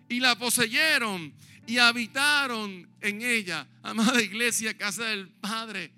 Y 0.10 0.19
la 0.19 0.38
poseyeron 0.38 1.34
y 1.65 1.77
habitaron 1.77 2.89
en 2.99 3.21
ella. 3.21 3.69
Amada 3.84 4.21
iglesia, 4.21 4.77
casa 4.77 5.05
del 5.05 5.29
Padre. 5.29 5.93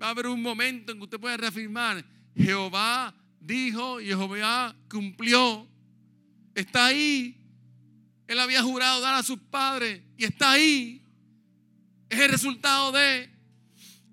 Va 0.00 0.08
a 0.08 0.10
haber 0.10 0.26
un 0.26 0.42
momento 0.42 0.92
en 0.92 0.98
que 0.98 1.04
usted 1.04 1.18
pueda 1.18 1.38
reafirmar, 1.38 2.04
Jehová 2.36 3.14
dijo 3.40 3.98
y 3.98 4.08
Jehová 4.08 4.76
cumplió. 4.90 5.66
Está 6.54 6.88
ahí. 6.88 7.34
Él 8.26 8.38
había 8.40 8.62
jurado 8.62 9.00
dar 9.00 9.14
a 9.14 9.22
sus 9.22 9.38
padres 9.38 10.02
y 10.18 10.26
está 10.26 10.50
ahí. 10.50 11.02
Es 12.10 12.20
el 12.20 12.30
resultado 12.30 12.92
de 12.92 13.37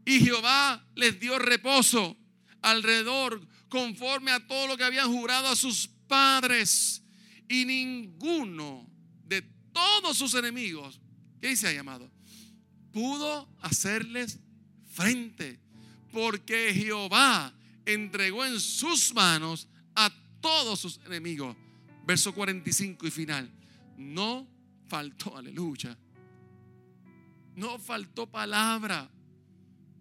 y 0.05 0.19
Jehová 0.19 0.85
les 0.95 1.19
dio 1.19 1.39
reposo 1.39 2.15
alrededor 2.61 3.45
conforme 3.69 4.31
a 4.31 4.45
todo 4.45 4.67
lo 4.67 4.77
que 4.77 4.83
habían 4.83 5.11
jurado 5.11 5.47
a 5.47 5.55
sus 5.55 5.87
padres. 6.07 7.01
Y 7.49 7.65
ninguno 7.65 8.87
de 9.25 9.41
todos 9.73 10.17
sus 10.17 10.35
enemigos, 10.35 11.01
¿qué 11.41 11.49
dice 11.49 11.67
ahí, 11.67 11.77
amado? 11.77 12.09
Pudo 12.91 13.49
hacerles 13.61 14.39
frente. 14.91 15.59
Porque 16.11 16.71
Jehová 16.73 17.53
entregó 17.85 18.45
en 18.45 18.59
sus 18.59 19.13
manos 19.13 19.67
a 19.95 20.09
todos 20.39 20.79
sus 20.79 20.99
enemigos. 21.05 21.57
Verso 22.05 22.33
45 22.33 23.07
y 23.07 23.11
final. 23.11 23.51
No 23.97 24.47
faltó, 24.87 25.35
aleluya. 25.35 25.97
No 27.55 27.79
faltó 27.79 28.27
palabra 28.27 29.09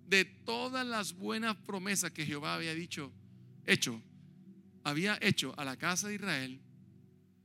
de 0.07 0.25
todas 0.25 0.87
las 0.87 1.15
buenas 1.15 1.57
promesas 1.57 2.11
que 2.11 2.27
Jehová 2.27 2.55
había 2.55 2.75
dicho, 2.75 3.13
hecho, 3.65 4.03
había 4.83 5.19
hecho 5.21 5.55
a 5.59 5.65
la 5.65 5.77
casa 5.77 6.09
de 6.09 6.15
Israel, 6.15 6.61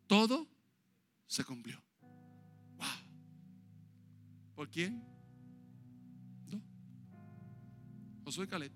todo 0.08 0.48
se 1.28 1.44
cumplió. 1.44 1.82
Wow. 2.78 2.88
¿Por 4.56 4.70
quién? 4.70 5.04
No. 6.48 6.62
Josué 8.26 8.48
Caleb. 8.48 8.72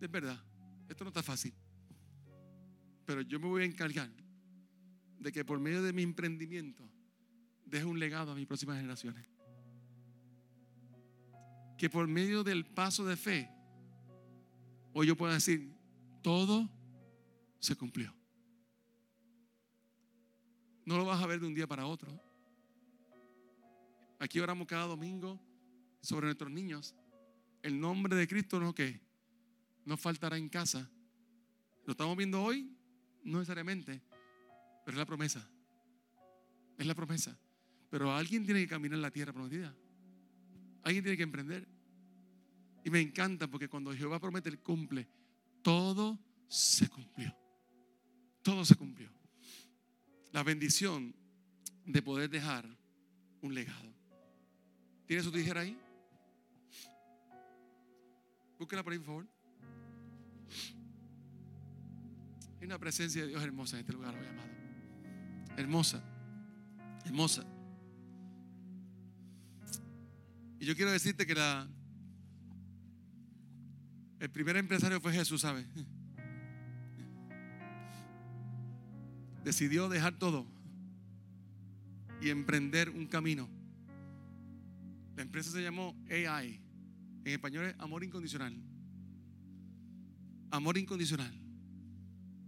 Es 0.00 0.10
verdad, 0.10 0.38
esto 0.88 1.04
no 1.04 1.08
está 1.08 1.22
fácil. 1.22 1.54
Pero 3.06 3.22
yo 3.22 3.40
me 3.40 3.46
voy 3.46 3.62
a 3.62 3.66
encargar 3.66 4.10
de 5.18 5.32
que 5.32 5.44
por 5.44 5.58
medio 5.58 5.82
de 5.82 5.92
mi 5.92 6.02
emprendimiento 6.02 6.88
deje 7.64 7.84
un 7.84 7.98
legado 7.98 8.32
a 8.32 8.34
mis 8.34 8.46
próximas 8.46 8.76
generaciones 8.76 9.35
que 11.76 11.90
por 11.90 12.06
medio 12.06 12.42
del 12.42 12.64
paso 12.64 13.04
de 13.04 13.16
fe, 13.16 13.50
hoy 14.92 15.06
yo 15.06 15.16
puedo 15.16 15.32
decir, 15.32 15.74
todo 16.22 16.68
se 17.58 17.76
cumplió. 17.76 18.14
No 20.84 20.96
lo 20.96 21.04
vas 21.04 21.22
a 21.22 21.26
ver 21.26 21.40
de 21.40 21.46
un 21.46 21.54
día 21.54 21.66
para 21.66 21.86
otro. 21.86 22.08
Aquí 24.18 24.40
oramos 24.40 24.66
cada 24.66 24.86
domingo 24.86 25.40
sobre 26.00 26.26
nuestros 26.26 26.50
niños. 26.50 26.94
El 27.62 27.80
nombre 27.80 28.16
de 28.16 28.28
Cristo 28.28 28.60
no 28.60 28.74
que 28.74 29.00
no 29.84 29.96
faltará 29.96 30.38
en 30.38 30.48
casa. 30.48 30.90
Lo 31.84 31.92
estamos 31.92 32.16
viendo 32.16 32.42
hoy, 32.42 32.72
no 33.24 33.38
necesariamente, 33.38 34.02
pero 34.84 34.96
es 34.96 34.98
la 34.98 35.06
promesa. 35.06 35.48
Es 36.78 36.86
la 36.86 36.94
promesa. 36.94 37.38
Pero 37.90 38.12
alguien 38.12 38.44
tiene 38.44 38.60
que 38.60 38.68
caminar 38.68 38.96
en 38.96 39.02
la 39.02 39.10
tierra 39.10 39.32
prometida. 39.32 39.74
Alguien 40.86 41.02
tiene 41.02 41.16
que 41.16 41.24
emprender. 41.24 41.66
Y 42.84 42.90
me 42.90 43.00
encanta 43.00 43.48
porque 43.48 43.68
cuando 43.68 43.92
Jehová 43.92 44.20
promete, 44.20 44.48
Él 44.48 44.60
cumple. 44.60 45.08
Todo 45.60 46.16
se 46.46 46.88
cumplió. 46.88 47.36
Todo 48.40 48.64
se 48.64 48.76
cumplió. 48.76 49.10
La 50.30 50.44
bendición 50.44 51.12
de 51.84 52.02
poder 52.02 52.30
dejar 52.30 52.64
un 53.42 53.52
legado. 53.52 53.92
¿Tiene 55.06 55.24
su 55.24 55.32
tijera 55.32 55.62
ahí? 55.62 55.76
Búsquela 58.56 58.84
por 58.84 58.92
ahí, 58.92 59.00
por 59.00 59.06
favor. 59.06 59.26
Hay 62.60 62.66
una 62.66 62.78
presencia 62.78 63.22
de 63.22 63.28
Dios 63.28 63.42
hermosa 63.42 63.74
en 63.74 63.80
este 63.80 63.92
lugar 63.92 64.14
hoy, 64.14 64.24
amado. 64.24 64.50
Hermosa. 65.56 66.00
Hermosa. 67.04 67.55
Y 70.58 70.64
yo 70.64 70.74
quiero 70.74 70.90
decirte 70.90 71.26
que 71.26 71.34
la, 71.34 71.68
el 74.20 74.30
primer 74.30 74.56
empresario 74.56 75.00
fue 75.00 75.12
Jesús, 75.12 75.42
¿sabe? 75.42 75.66
Decidió 79.44 79.88
dejar 79.88 80.18
todo 80.18 80.46
y 82.20 82.30
emprender 82.30 82.90
un 82.90 83.06
camino. 83.06 83.48
La 85.14 85.22
empresa 85.22 85.50
se 85.50 85.62
llamó 85.62 85.94
AI. 86.10 86.60
En 87.24 87.32
español 87.32 87.66
es 87.66 87.74
amor 87.78 88.02
incondicional. 88.04 88.54
Amor 90.50 90.78
incondicional. 90.78 91.32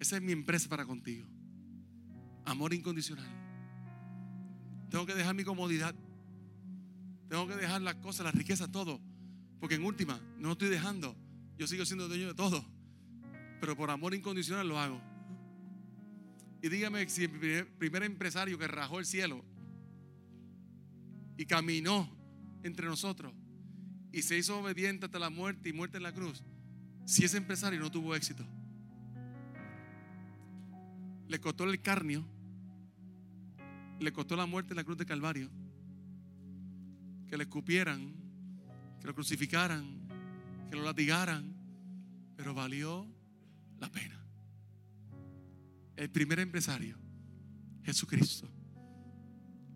Esa 0.01 0.17
es 0.17 0.23
mi 0.23 0.33
empresa 0.33 0.69
para 0.69 0.87
contigo. 0.87 1.27
Amor 2.45 2.73
incondicional. 2.73 3.29
Tengo 4.91 5.05
que 5.05 5.15
dejar 5.15 5.35
mi 5.35 5.45
comodidad. 5.45 5.95
Tengo 7.29 7.47
que 7.47 7.57
dejar 7.57 7.83
las 7.83 7.97
cosas, 7.97 8.25
las 8.25 8.35
riquezas, 8.35 8.71
todo. 8.73 9.01
Porque 9.61 9.75
en 9.75 9.85
última, 9.85 10.21
no 10.39 10.53
estoy 10.53 10.69
dejando. 10.69 11.17
Yo 11.59 11.67
sigo 11.67 11.85
siendo 11.85 12.09
dueño 12.09 12.29
de 12.29 12.35
todo. 12.35 12.65
Pero 13.61 13.77
por 13.77 13.91
amor 13.91 14.15
incondicional 14.15 14.67
lo 14.69 14.79
hago. 14.79 15.01
Y 16.63 16.69
dígame 16.69 17.09
si 17.09 17.25
el 17.25 17.67
primer, 17.79 18.03
empresario 18.03 18.59
que 18.59 18.67
rajó 18.67 18.99
el 18.99 19.07
cielo 19.07 19.45
y 21.37 21.47
caminó 21.47 22.11
entre 22.65 22.87
nosotros 22.87 23.33
y 24.11 24.23
se 24.23 24.37
hizo 24.37 24.59
obediente 24.59 25.07
hasta 25.07 25.19
la 25.19 25.31
muerte 25.31 25.69
y 25.69 25.73
muerte 25.73 25.99
en 25.99 26.03
la 26.03 26.13
cruz, 26.13 26.43
si 27.05 27.25
ese 27.25 27.37
empresario 27.37 27.79
no 27.79 27.93
tuvo 27.93 28.17
éxito, 28.17 28.45
le 31.29 31.41
costó 31.41 31.63
el 31.65 31.81
carnio, 31.81 32.25
le 34.01 34.13
costó 34.13 34.35
la 34.35 34.47
muerte 34.47 34.73
en 34.73 34.79
la 34.79 34.85
cruz 34.85 34.97
de 34.99 35.07
Calvario 35.07 35.49
que 37.29 37.37
le 37.37 37.45
escupieran, 37.45 38.15
que 39.01 39.07
lo 39.07 39.15
crucificaran, 39.15 40.09
que 40.71 40.77
lo 40.77 40.83
latigaran, 40.83 41.55
pero 42.37 42.55
valió 42.55 43.07
la 43.79 43.91
pena. 43.91 44.19
El 45.97 46.11
primer 46.11 46.41
empresario, 46.41 46.97
Jesucristo, 47.83 48.49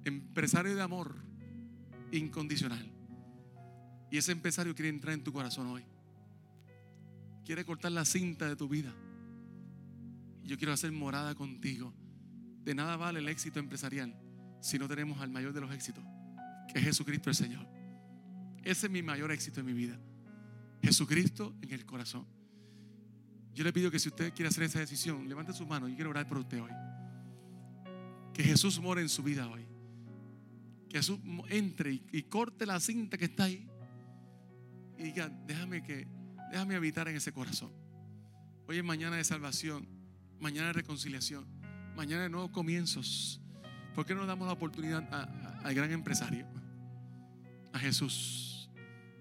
empresario 0.05 0.75
de 0.75 0.83
amor 0.83 1.17
incondicional. 2.13 2.91
Y 4.11 4.19
ese 4.19 4.33
empresario 4.33 4.75
quiere 4.75 4.89
entrar 4.89 5.15
en 5.15 5.25
tu 5.25 5.33
corazón 5.33 5.67
hoy. 5.69 5.85
Quiere 7.45 7.65
cortar 7.65 7.93
la 7.93 8.05
cinta 8.05 8.49
de 8.49 8.57
tu 8.57 8.69
vida. 8.69 8.95
Yo 10.45 10.57
quiero 10.59 10.73
hacer 10.73 10.93
morada 10.93 11.35
contigo. 11.35 11.93
De 12.63 12.75
nada 12.75 12.97
vale 12.97 13.19
el 13.19 13.29
éxito 13.29 13.59
empresarial 13.59 14.15
si 14.61 14.79
no 14.79 14.87
tenemos 14.87 15.21
al 15.21 15.31
mayor 15.31 15.53
de 15.53 15.61
los 15.61 15.73
éxitos 15.73 16.05
que 16.73 16.79
es 16.79 16.85
Jesucristo 16.85 17.29
el 17.29 17.37
Señor. 17.37 17.67
Ese 18.65 18.87
es 18.87 18.93
mi 18.93 19.03
mayor 19.03 19.31
éxito 19.31 19.61
en 19.61 19.67
mi 19.67 19.73
vida. 19.73 19.99
Jesucristo 20.83 21.55
en 21.61 21.73
el 21.73 21.85
corazón. 21.85 22.27
Yo 23.55 23.65
le 23.65 23.73
pido 23.73 23.91
que 23.91 23.99
si 23.99 24.09
usted 24.09 24.33
quiere 24.33 24.49
hacer 24.49 24.65
esa 24.65 24.79
decisión, 24.79 25.29
levante 25.29 25.53
su 25.53 25.67
mano. 25.67 25.89
y 25.89 25.95
quiero 25.95 26.11
orar 26.11 26.27
por 26.27 26.39
usted 26.39 26.63
hoy. 26.63 26.71
Que 28.33 28.43
Jesús 28.43 28.81
more 28.81 29.03
en 29.03 29.09
su 29.09 29.23
vida 29.23 29.47
hoy. 29.49 29.67
Que 30.89 30.99
Jesús 30.99 31.21
entre 31.51 31.93
y, 31.93 32.23
corte 32.23 32.65
la 32.65 32.81
cinta 32.81 33.19
que 33.19 33.27
está 33.27 33.45
ahí. 33.45 33.69
Y 34.97 35.03
diga, 35.03 35.29
déjame 35.47 35.83
que, 35.83 36.07
déjame 36.51 36.77
habitar 36.77 37.09
en 37.09 37.17
ese 37.17 37.33
corazón. 37.33 37.71
Hoy 38.67 38.79
es 38.79 38.85
mañana 38.85 39.17
de 39.17 39.25
salvación, 39.25 39.87
mañana 40.41 40.69
de 40.69 40.73
reconciliación, 40.73 41.47
mañana 41.95 42.23
de 42.23 42.31
nuevos 42.31 42.51
comienzos. 42.51 43.41
¿Por 43.95 44.07
qué 44.07 44.15
no 44.15 44.25
damos 44.25 44.47
la 44.47 44.55
oportunidad 44.55 45.07
al 45.63 45.75
gran 45.75 45.91
empresario? 45.91 46.62
A 47.73 47.79
Jesús. 47.79 48.71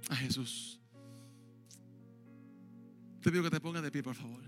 A 0.10 0.16
Jesús. 0.16 0.80
Te 3.22 3.32
pido 3.32 3.44
que 3.44 3.50
te 3.50 3.60
pongas 3.60 3.84
de 3.84 3.92
pie, 3.92 4.02
por 4.02 4.16
favor. 4.16 4.44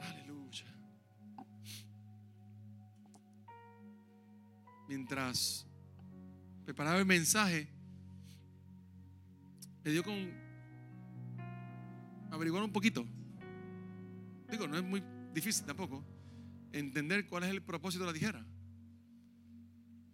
Aleluya. 0.00 0.66
Mientras 4.88 5.66
preparaba 6.64 6.98
el 6.98 7.06
mensaje, 7.06 7.68
me 9.84 9.90
dio 9.90 10.02
con 10.02 10.14
averiguar 12.30 12.64
un 12.64 12.72
poquito. 12.72 13.06
Digo, 14.50 14.66
no 14.66 14.76
es 14.76 14.82
muy 14.82 15.02
difícil 15.32 15.64
tampoco 15.64 16.04
entender 16.72 17.26
cuál 17.28 17.44
es 17.44 17.50
el 17.50 17.62
propósito 17.62 18.04
de 18.04 18.12
la 18.12 18.18
tijera. 18.18 18.44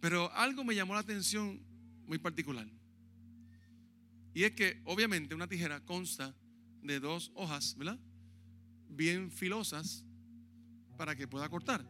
Pero 0.01 0.33
algo 0.33 0.65
me 0.65 0.75
llamó 0.75 0.95
la 0.95 1.01
atención 1.01 1.61
muy 2.07 2.19
particular. 2.19 2.67
Y 4.33 4.45
es 4.45 4.53
que 4.53 4.81
obviamente 4.85 5.35
una 5.35 5.47
tijera 5.47 5.81
consta 5.81 6.35
de 6.83 6.99
dos 6.99 7.31
hojas, 7.35 7.77
¿verdad? 7.77 7.99
Bien 8.89 9.31
filosas 9.31 10.05
para 10.97 11.15
que 11.15 11.29
pueda 11.29 11.49
cortar. 11.49 11.85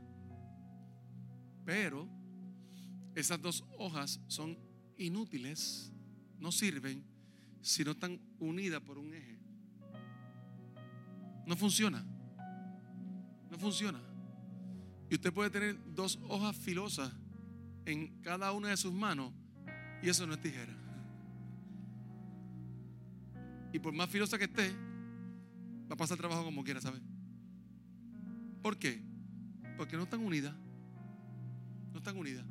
Pero 1.65 2.09
esas 3.15 3.41
dos 3.41 3.65
hojas 3.79 4.21
son 4.27 4.59
inútiles, 4.97 5.93
no 6.39 6.51
sirven 6.51 7.05
si 7.63 7.85
no 7.85 7.93
están 7.93 8.21
unidas 8.39 8.81
por 8.81 8.99
un 8.99 9.13
eje. 9.15 9.39
No 11.47 11.57
funciona. 11.57 12.05
No 13.51 13.59
funciona. 13.59 14.01
Y 15.11 15.15
usted 15.15 15.33
puede 15.33 15.51
tener 15.51 15.79
dos 15.95 16.19
hojas 16.29 16.57
filosas 16.57 17.13
en 17.87 18.21
cada 18.23 18.53
una 18.53 18.69
de 18.69 18.77
sus 18.77 18.93
manos 18.93 19.33
y 20.03 20.09
eso 20.09 20.27
no 20.27 20.35
es 20.35 20.41
tijera. 20.41 20.75
Y 23.73 23.79
por 23.79 23.93
más 23.93 24.11
filosa 24.11 24.39
que 24.39 24.45
esté, 24.45 24.73
va 25.89 25.95
a 25.95 25.97
pasar 25.97 26.19
trabajo 26.19 26.45
como 26.45 26.65
quiera, 26.65 26.81
¿sabe? 26.81 27.01
¿Por 28.63 28.79
qué? 28.79 29.03
Porque 29.77 29.97
no 29.97 30.05
están 30.05 30.21
unidas. 30.21 30.55
No 31.93 31.99
están 31.99 32.17
unidas. 32.17 32.45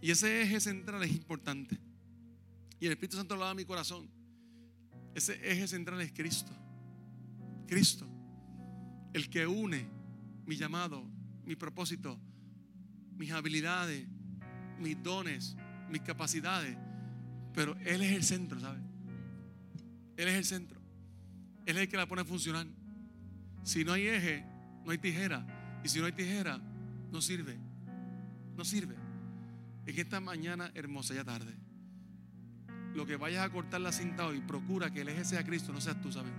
Y 0.00 0.10
ese 0.10 0.42
eje 0.42 0.60
central 0.60 1.02
es 1.02 1.12
importante. 1.12 1.78
Y 2.78 2.86
el 2.86 2.92
Espíritu 2.92 3.16
Santo 3.16 3.36
lo 3.36 3.44
da 3.44 3.50
a 3.50 3.54
mi 3.54 3.64
corazón. 3.64 4.08
Ese 5.14 5.34
eje 5.50 5.66
central 5.66 6.00
es 6.00 6.12
Cristo. 6.12 6.52
Cristo. 7.66 8.06
El 9.12 9.30
que 9.30 9.46
une 9.46 9.86
mi 10.44 10.56
llamado, 10.56 11.04
mi 11.44 11.56
propósito, 11.56 12.18
mis 13.16 13.30
habilidades, 13.30 14.06
mis 14.78 15.02
dones, 15.02 15.56
mis 15.90 16.02
capacidades. 16.02 16.76
Pero 17.52 17.76
Él 17.84 18.02
es 18.02 18.12
el 18.12 18.24
centro, 18.24 18.60
¿sabe? 18.60 18.80
Él 20.16 20.28
es 20.28 20.34
el 20.34 20.44
centro. 20.44 20.80
Él 21.66 21.76
es 21.76 21.82
el 21.82 21.88
que 21.88 21.96
la 21.96 22.06
pone 22.06 22.22
a 22.22 22.24
funcionar. 22.24 22.66
Si 23.62 23.84
no 23.84 23.92
hay 23.92 24.08
eje, 24.08 24.44
no 24.84 24.90
hay 24.90 24.98
tijera. 24.98 25.80
Y 25.82 25.88
si 25.88 26.00
no 26.00 26.06
hay 26.06 26.12
tijera, 26.12 26.60
no 27.10 27.20
sirve. 27.20 27.58
No 28.56 28.64
sirve. 28.64 28.96
Es 29.86 29.94
que 29.94 30.00
esta 30.00 30.20
mañana 30.20 30.70
hermosa, 30.74 31.14
ya 31.14 31.24
tarde, 31.24 31.54
lo 32.94 33.06
que 33.06 33.16
vayas 33.16 33.44
a 33.44 33.50
cortar 33.50 33.80
la 33.80 33.92
cinta 33.92 34.26
hoy, 34.26 34.40
procura 34.40 34.92
que 34.92 35.00
el 35.00 35.08
eje 35.08 35.24
sea 35.24 35.44
Cristo, 35.44 35.72
no 35.72 35.80
seas 35.80 36.00
tú, 36.00 36.12
¿sabes? 36.12 36.32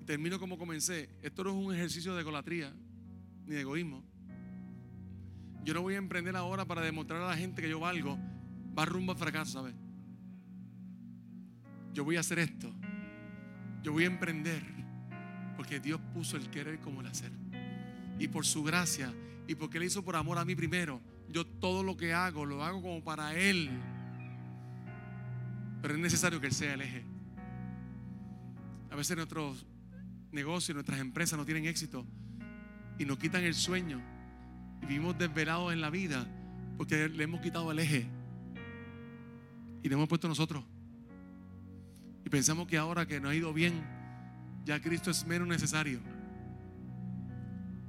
Y 0.00 0.04
termino 0.04 0.38
como 0.38 0.58
comencé. 0.58 1.10
Esto 1.22 1.44
no 1.44 1.50
es 1.50 1.66
un 1.66 1.74
ejercicio 1.74 2.14
de 2.14 2.22
egolatría 2.22 2.72
ni 3.48 3.54
de 3.54 3.62
egoísmo. 3.62 4.04
Yo 5.64 5.74
no 5.74 5.82
voy 5.82 5.94
a 5.94 5.98
emprender 5.98 6.36
ahora 6.36 6.64
para 6.64 6.82
demostrar 6.82 7.20
a 7.22 7.28
la 7.28 7.36
gente 7.36 7.60
que 7.62 7.68
yo 7.68 7.80
valgo. 7.80 8.18
Va 8.78 8.84
rumbo 8.84 9.12
al 9.12 9.18
fracaso, 9.18 9.52
¿sabes? 9.52 9.74
yo 11.98 12.04
voy 12.04 12.16
a 12.16 12.20
hacer 12.20 12.38
esto. 12.38 12.72
Yo 13.82 13.92
voy 13.92 14.04
a 14.04 14.06
emprender. 14.06 14.62
Porque 15.56 15.80
Dios 15.80 16.00
puso 16.14 16.36
el 16.36 16.48
querer 16.48 16.78
como 16.78 17.00
el 17.00 17.08
hacer. 17.08 17.32
Y 18.20 18.28
por 18.28 18.46
su 18.46 18.62
gracia 18.62 19.12
y 19.48 19.56
porque 19.56 19.78
Él 19.78 19.84
hizo 19.84 20.04
por 20.04 20.14
amor 20.14 20.38
a 20.38 20.44
mí 20.44 20.54
primero, 20.54 21.00
yo 21.28 21.44
todo 21.44 21.82
lo 21.82 21.96
que 21.96 22.12
hago 22.12 22.46
lo 22.46 22.62
hago 22.62 22.82
como 22.82 23.02
para 23.02 23.34
Él. 23.34 23.68
Pero 25.82 25.94
es 25.94 26.00
necesario 26.00 26.40
que 26.40 26.46
Él 26.46 26.52
sea 26.52 26.74
el 26.74 26.82
eje. 26.82 27.04
A 28.90 28.94
veces 28.94 29.16
nuestros 29.16 29.66
negocios, 30.30 30.76
nuestras 30.76 31.00
empresas 31.00 31.36
no 31.36 31.44
tienen 31.44 31.66
éxito 31.66 32.06
y 32.98 33.04
nos 33.04 33.18
quitan 33.18 33.44
el 33.44 33.54
sueño. 33.54 34.00
Y 34.82 34.86
vivimos 34.86 35.18
desvelados 35.18 35.72
en 35.72 35.80
la 35.80 35.90
vida 35.90 36.26
porque 36.76 37.08
le 37.08 37.24
hemos 37.24 37.40
quitado 37.40 37.70
el 37.72 37.78
eje 37.80 38.06
y 39.82 39.88
le 39.88 39.94
hemos 39.94 40.08
puesto 40.08 40.28
nosotros. 40.28 40.64
Y 42.24 42.28
pensamos 42.30 42.66
que 42.66 42.76
ahora 42.76 43.06
que 43.06 43.20
no 43.20 43.28
ha 43.28 43.34
ido 43.34 43.52
bien, 43.52 43.82
ya 44.64 44.80
Cristo 44.80 45.10
es 45.10 45.26
menos 45.26 45.48
necesario. 45.48 46.00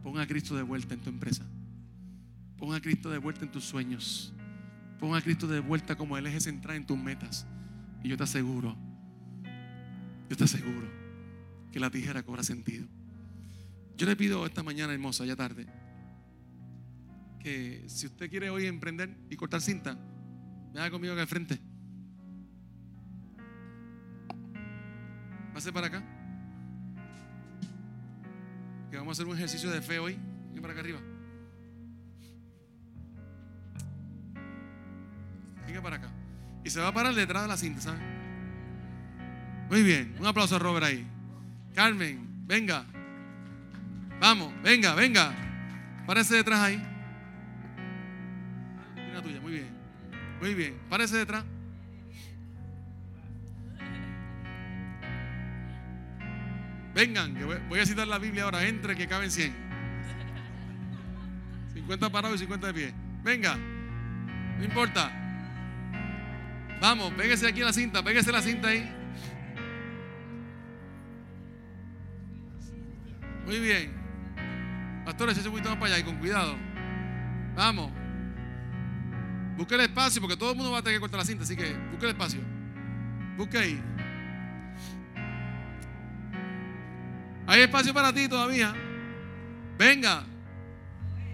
Ponga 0.04 0.22
a 0.22 0.28
Cristo 0.28 0.56
de 0.56 0.64
vuelta 0.64 0.94
en 0.94 1.02
tu 1.02 1.10
empresa. 1.10 1.44
Ponga 2.58 2.78
a 2.78 2.82
Cristo 2.82 3.10
de 3.10 3.18
vuelta 3.18 3.46
en 3.46 3.52
tus 3.52 3.66
sueños. 3.66 4.34
Ponga 5.00 5.18
a 5.18 5.22
Cristo 5.22 5.48
de 5.48 5.60
vuelta 5.60 5.96
como 5.96 6.18
el 6.18 6.26
eje 6.28 6.40
central 6.40 6.78
en 6.78 6.86
tus 6.86 6.98
metas. 6.98 7.46
Y 8.04 8.10
yo 8.10 8.18
te 8.18 8.24
aseguro, 8.24 8.76
yo 10.30 10.38
te 10.38 10.44
aseguro 10.44 10.88
que 11.72 11.80
la 11.80 11.90
tijera 11.90 12.24
cobra 12.24 12.44
sentido. 12.44 12.88
Yo 14.00 14.06
le 14.06 14.16
pido 14.16 14.46
esta 14.46 14.64
mañana 14.64 14.94
hermosa, 14.94 15.26
ya 15.26 15.36
tarde, 15.36 15.66
que 17.38 17.84
si 17.90 18.06
usted 18.06 18.30
quiere 18.30 18.50
hoy 18.50 18.66
emprender 18.66 19.14
y 19.30 19.36
cortar 19.36 19.60
cinta, 19.60 19.98
venga 20.74 20.90
conmigo 20.90 21.12
acá 21.12 21.24
al 21.24 21.28
frente. 21.28 21.60
Pase 25.54 25.74
para 25.74 25.88
acá. 25.88 26.02
Que 28.90 28.96
vamos 28.96 29.10
a 29.10 29.22
hacer 29.22 29.26
un 29.26 29.36
ejercicio 29.36 29.70
de 29.70 29.82
fe 29.82 30.00
hoy. 30.00 30.18
Venga 30.48 30.62
para 30.62 30.72
acá 30.72 30.80
arriba. 30.80 31.00
Venga 35.68 35.82
para 35.82 35.96
acá. 35.98 36.10
Y 36.64 36.70
se 36.70 36.80
va 36.80 36.88
a 36.88 36.94
parar 36.94 37.14
detrás 37.14 37.42
de 37.42 37.50
la 37.50 37.58
cinta, 37.58 37.82
¿sabes? 37.82 38.00
Muy 39.70 39.84
bien. 39.84 40.16
Un 40.22 40.26
aplauso 40.26 40.56
a 40.56 40.60
Robert 40.60 40.86
ahí. 40.86 41.06
Carmen, 41.76 42.46
venga. 42.48 42.86
Vamos, 44.20 44.54
venga, 44.62 44.94
venga. 44.96 45.34
Párese 46.06 46.36
detrás 46.36 46.60
ahí. 46.60 46.84
Una 49.12 49.22
tuya, 49.22 49.40
muy 49.40 49.54
bien. 49.54 49.70
Muy 50.42 50.54
bien. 50.54 50.78
Párese 50.90 51.18
detrás. 51.18 51.46
Vengan, 56.94 57.34
voy 57.70 57.80
a 57.80 57.86
citar 57.86 58.08
la 58.08 58.18
Biblia 58.18 58.44
ahora. 58.44 58.68
Entre 58.68 58.96
que 58.96 59.08
caben 59.08 59.32
100. 59.32 59.70
50 61.74 62.10
parados 62.10 62.36
y 62.38 62.40
50 62.40 62.68
de 62.68 62.74
pie. 62.74 62.94
Venga, 63.24 63.56
no 63.56 64.64
importa. 64.64 65.12
Vamos, 66.82 67.14
pégese 67.14 67.48
aquí 67.48 67.62
la 67.62 67.74
cinta, 67.74 68.04
pégese 68.04 68.32
la 68.32 68.42
cinta 68.42 68.70
ahí. 68.70 68.90
Muy 73.46 73.60
bien. 73.60 73.99
Pastores, 75.06 75.38
ese 75.38 75.50
poquito 75.50 75.70
más 75.70 75.78
para 75.78 75.96
allá 75.96 76.00
y 76.00 76.04
con 76.04 76.18
cuidado. 76.18 76.56
Vamos. 77.56 77.92
Busque 79.58 79.76
el 79.76 79.82
espacio 79.82 80.22
porque 80.22 80.38
todo 80.38 80.52
el 80.52 80.56
mundo 80.56 80.72
va 80.72 80.80
a 80.80 80.82
tener 80.82 80.98
que 80.98 81.02
cortar 81.02 81.20
la 81.20 81.26
cinta, 81.26 81.44
así 81.44 81.56
que 81.56 81.74
busque 81.92 82.06
el 82.06 82.12
espacio. 82.12 82.40
Busque 83.36 83.58
ahí. 83.58 83.82
Hay 87.48 87.62
espacio 87.62 87.94
para 87.94 88.14
ti 88.14 88.28
todavía. 88.28 88.74
Venga. 89.78 90.24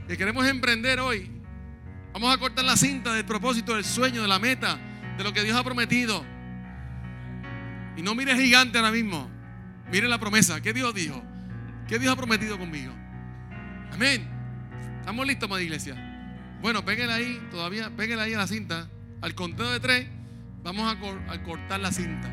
Que 0.07 0.17
queremos 0.17 0.45
emprender 0.47 0.99
hoy. 0.99 1.29
Vamos 2.13 2.33
a 2.33 2.37
cortar 2.37 2.63
la 2.63 2.77
cinta 2.77 3.13
del 3.13 3.25
propósito, 3.25 3.75
del 3.75 3.83
sueño, 3.83 4.21
de 4.21 4.27
la 4.27 4.39
meta, 4.39 4.79
de 5.17 5.23
lo 5.23 5.33
que 5.33 5.43
Dios 5.43 5.57
ha 5.57 5.63
prometido. 5.63 6.23
Y 7.97 8.01
no 8.01 8.15
mire 8.15 8.35
gigante 8.35 8.77
ahora 8.77 8.91
mismo. 8.91 9.29
Mire 9.91 10.07
la 10.07 10.17
promesa. 10.17 10.61
¿Qué 10.61 10.73
Dios 10.73 10.93
dijo? 10.95 11.21
¿Qué 11.87 11.99
Dios 11.99 12.13
ha 12.13 12.15
prometido 12.15 12.57
conmigo? 12.57 12.93
Amén. 13.95 14.27
¿Estamos 14.99 15.25
listos, 15.25 15.49
madre 15.49 15.63
iglesia? 15.63 15.95
Bueno, 16.61 16.83
pégale 16.83 17.13
ahí, 17.13 17.47
todavía, 17.49 17.89
pégale 17.95 18.23
ahí 18.23 18.33
a 18.33 18.39
la 18.39 18.47
cinta. 18.47 18.89
Al 19.21 19.35
conteo 19.35 19.71
de 19.71 19.79
tres, 19.79 20.05
vamos 20.63 20.93
a, 20.93 21.43
cortar 21.43 21.79
la 21.79 21.93
cinta. 21.93 22.27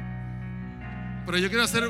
Pero 1.25 1.39
yo 1.39 1.49
quiero 1.49 1.63
hacer 1.63 1.89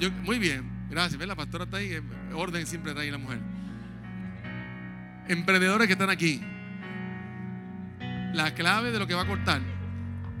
Yo, 0.00 0.10
muy 0.10 0.38
bien, 0.38 0.66
gracias. 0.88 1.18
¿Ves? 1.18 1.28
La 1.28 1.36
pastora 1.36 1.64
está 1.64 1.76
ahí, 1.76 2.00
orden 2.32 2.66
siempre 2.66 2.92
está 2.92 3.02
ahí 3.02 3.10
la 3.10 3.18
mujer. 3.18 3.40
Emprendedores 5.28 5.88
que 5.88 5.92
están 5.92 6.08
aquí. 6.08 6.40
La 8.32 8.54
clave 8.54 8.92
de 8.92 8.98
lo 8.98 9.06
que 9.06 9.12
va 9.12 9.22
a 9.22 9.26
cortar 9.26 9.60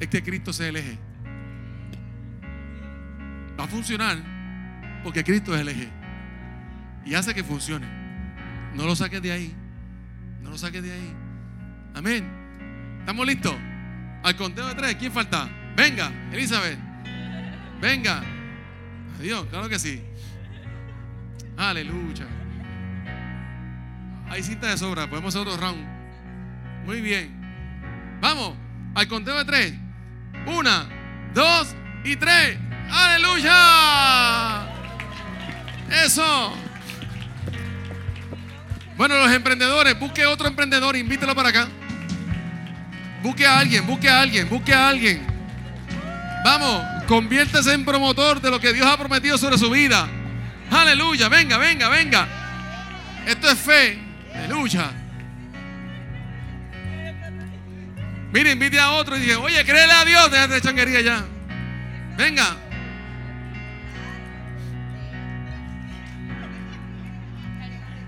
es 0.00 0.08
que 0.08 0.22
Cristo 0.22 0.54
sea 0.54 0.68
el 0.68 0.76
eje. 0.76 0.98
Va 3.60 3.64
a 3.64 3.68
funcionar 3.68 4.16
porque 5.04 5.22
Cristo 5.22 5.54
es 5.54 5.60
el 5.60 5.68
eje. 5.68 5.97
Y 7.04 7.14
hace 7.14 7.34
que 7.34 7.42
funcione. 7.42 7.86
No 8.74 8.84
lo 8.84 8.94
saques 8.94 9.22
de 9.22 9.32
ahí. 9.32 9.54
No 10.42 10.50
lo 10.50 10.58
saques 10.58 10.82
de 10.82 10.92
ahí. 10.92 11.14
Amén. 11.94 12.28
¿Estamos 13.00 13.26
listos? 13.26 13.54
Al 14.22 14.36
conteo 14.36 14.66
de 14.68 14.74
tres, 14.74 14.96
¿quién 14.96 15.12
falta? 15.12 15.48
Venga, 15.76 16.12
Elizabeth. 16.32 16.78
Venga. 17.80 18.22
Adiós, 19.18 19.46
claro 19.50 19.68
que 19.68 19.78
sí. 19.78 20.02
Aleluya. 21.56 22.26
Hay 24.28 24.42
cinta 24.42 24.68
de 24.68 24.76
sobra, 24.76 25.08
podemos 25.08 25.34
hacer 25.34 25.48
otro 25.48 25.60
round. 25.60 25.86
Muy 26.84 27.00
bien. 27.00 28.18
Vamos, 28.20 28.54
al 28.94 29.08
conteo 29.08 29.38
de 29.38 29.44
tres. 29.44 29.74
Una, 30.46 30.88
dos 31.34 31.74
y 32.04 32.16
tres. 32.16 32.58
Aleluya. 32.90 34.66
Eso. 36.04 36.67
Bueno, 38.98 39.16
los 39.16 39.30
emprendedores, 39.30 39.96
busque 39.96 40.26
otro 40.26 40.48
emprendedor, 40.48 40.96
invítelo 40.96 41.32
para 41.32 41.50
acá. 41.50 41.68
Busque 43.22 43.46
a 43.46 43.60
alguien, 43.60 43.86
busque 43.86 44.08
a 44.08 44.20
alguien, 44.20 44.48
busque 44.48 44.74
a 44.74 44.88
alguien. 44.88 45.24
Vamos, 46.44 46.82
conviértese 47.06 47.74
en 47.74 47.84
promotor 47.84 48.40
de 48.40 48.50
lo 48.50 48.58
que 48.58 48.72
Dios 48.72 48.88
ha 48.88 48.96
prometido 48.98 49.38
sobre 49.38 49.56
su 49.56 49.70
vida. 49.70 50.08
Aleluya, 50.72 51.28
venga, 51.28 51.58
venga, 51.58 51.88
venga. 51.88 52.26
Esto 53.24 53.48
es 53.48 53.58
fe. 53.60 54.00
Aleluya. 54.34 54.90
Mire, 58.32 58.50
invite 58.50 58.80
a 58.80 58.90
otro 58.90 59.16
y 59.16 59.20
dice, 59.20 59.36
oye, 59.36 59.64
créele 59.64 59.92
a 59.92 60.04
Dios, 60.04 60.28
déjate 60.28 60.54
de 60.54 60.60
changuería 60.60 61.00
ya. 61.02 61.24
Venga. 62.16 62.67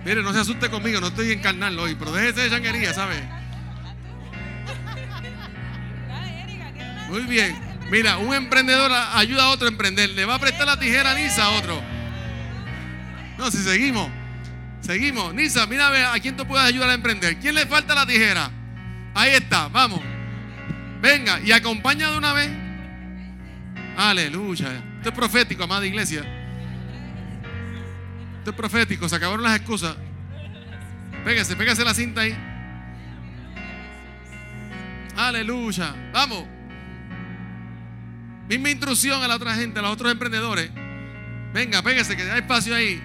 Mire, 0.04 0.22
no 0.22 0.32
se 0.32 0.40
asuste 0.40 0.70
conmigo, 0.70 1.00
no 1.00 1.08
estoy 1.08 1.32
encarnando 1.32 1.82
hoy, 1.82 1.94
pero 1.94 2.12
déjese 2.12 2.42
de 2.42 2.50
changuería, 2.50 2.94
¿sabe? 2.94 3.16
Muy 7.08 7.22
bien. 7.22 7.58
Mira, 7.90 8.18
un 8.18 8.32
emprendedor 8.32 8.90
ayuda 9.14 9.44
a 9.44 9.48
otro 9.50 9.66
a 9.66 9.70
emprender. 9.70 10.10
Le 10.10 10.24
va 10.24 10.36
a 10.36 10.38
prestar 10.38 10.66
la 10.66 10.78
tijera 10.78 11.10
a 11.10 11.14
Nisa 11.14 11.44
a 11.44 11.50
otro. 11.50 11.82
No, 13.36 13.50
si 13.50 13.58
seguimos. 13.58 14.08
Seguimos. 14.80 15.34
Nisa, 15.34 15.66
mira 15.66 15.88
a 15.88 15.90
ver 15.90 16.04
a 16.04 16.18
quién 16.20 16.36
tú 16.36 16.46
puedes 16.46 16.64
ayudar 16.64 16.88
a 16.88 16.94
emprender. 16.94 17.38
¿Quién 17.38 17.56
le 17.56 17.66
falta 17.66 17.94
la 17.94 18.06
tijera? 18.06 18.50
Ahí 19.12 19.32
está, 19.32 19.66
vamos. 19.68 20.00
Venga, 21.02 21.40
y 21.40 21.50
acompaña 21.50 22.10
de 22.10 22.18
una 22.18 22.32
vez. 22.32 22.50
Aleluya. 23.96 24.68
Esto 24.98 25.08
es 25.08 25.14
profético, 25.14 25.64
amada 25.64 25.84
iglesia. 25.84 26.39
Esto 28.50 28.64
es 28.64 28.68
profético, 28.68 29.08
se 29.08 29.14
acabaron 29.14 29.44
las 29.44 29.54
excusas. 29.56 29.96
Pégase, 31.24 31.54
pégase 31.54 31.84
la 31.84 31.94
cinta 31.94 32.22
ahí. 32.22 32.36
Aleluya. 35.16 35.94
Vamos. 36.12 36.48
Misma 38.48 38.70
instrucción 38.70 39.22
a 39.22 39.28
la 39.28 39.36
otra 39.36 39.54
gente, 39.54 39.78
a 39.78 39.82
los 39.82 39.92
otros 39.92 40.10
emprendedores. 40.10 40.68
Venga, 41.54 41.80
pégase, 41.82 42.16
que 42.16 42.24
hay 42.24 42.40
espacio 42.40 42.74
ahí. 42.74 43.00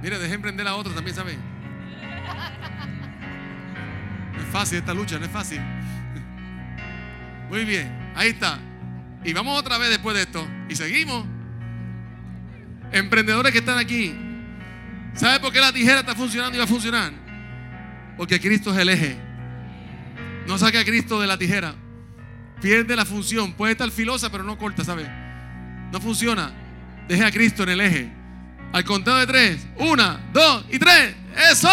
Mire, 0.00 0.18
deje 0.18 0.32
emprender 0.32 0.66
a 0.66 0.76
otro 0.76 0.94
también, 0.94 1.14
¿sabe? 1.14 1.36
No 4.32 4.40
es 4.40 4.48
fácil 4.50 4.78
esta 4.78 4.94
lucha, 4.94 5.18
no 5.18 5.26
es 5.26 5.30
fácil. 5.30 5.60
Muy 7.50 7.66
bien, 7.66 8.12
ahí 8.14 8.30
está. 8.30 8.58
Y 9.24 9.34
vamos 9.34 9.60
otra 9.60 9.76
vez 9.76 9.90
después 9.90 10.16
de 10.16 10.22
esto. 10.22 10.48
Y 10.70 10.74
seguimos. 10.74 11.35
Emprendedores 12.98 13.52
que 13.52 13.58
están 13.58 13.78
aquí. 13.78 14.14
¿Sabe 15.14 15.40
por 15.40 15.52
qué 15.52 15.60
la 15.60 15.72
tijera 15.72 16.00
está 16.00 16.14
funcionando 16.14 16.56
y 16.56 16.58
va 16.58 16.64
a 16.64 16.68
funcionar? 16.68 17.12
Porque 18.16 18.40
Cristo 18.40 18.72
es 18.72 18.78
el 18.78 18.88
eje. 18.88 19.16
No 20.46 20.58
saque 20.58 20.78
a 20.78 20.84
Cristo 20.84 21.20
de 21.20 21.26
la 21.26 21.36
tijera. 21.36 21.74
Pierde 22.60 22.96
la 22.96 23.04
función. 23.04 23.52
Puede 23.52 23.72
estar 23.72 23.90
filosa, 23.90 24.30
pero 24.30 24.44
no 24.44 24.56
corta, 24.56 24.84
¿sabe? 24.84 25.06
No 25.92 26.00
funciona. 26.00 26.52
Deje 27.08 27.24
a 27.24 27.30
Cristo 27.30 27.62
en 27.62 27.68
el 27.70 27.80
eje. 27.80 28.12
Al 28.72 28.84
contado 28.84 29.18
de 29.18 29.26
tres. 29.26 29.66
Una, 29.76 30.20
dos 30.32 30.64
y 30.70 30.78
tres. 30.78 31.14
¡Eso! 31.50 31.68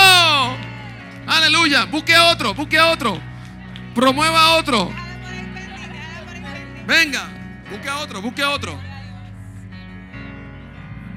Aleluya. 1.27 1.85
Busque 1.85 2.15
a 2.15 2.31
otro, 2.31 2.53
busque 2.53 2.77
a 2.77 2.87
otro. 2.87 3.19
Promueva 3.95 4.41
a 4.41 4.55
otro. 4.55 4.91
Venga, 6.85 7.29
busque 7.69 7.87
a 7.87 7.97
otro, 7.99 8.21
busque 8.21 8.41
a 8.41 8.49
otro. 8.49 8.92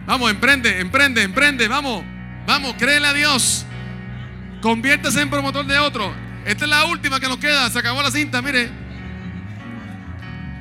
Vamos, 0.06 0.30
emprende, 0.30 0.80
emprende, 0.80 1.22
emprende. 1.22 1.68
Vamos, 1.68 2.04
vamos, 2.46 2.74
créele 2.78 3.08
a 3.08 3.12
Dios. 3.12 3.66
Conviértase 4.62 5.20
en 5.20 5.30
promotor 5.30 5.66
de 5.66 5.78
otro. 5.78 6.14
Esta 6.44 6.64
es 6.64 6.70
la 6.70 6.84
última 6.84 7.18
que 7.18 7.28
nos 7.28 7.38
queda. 7.38 7.68
Se 7.70 7.78
acabó 7.78 8.02
la 8.02 8.10
cinta, 8.10 8.40
mire. 8.40 8.70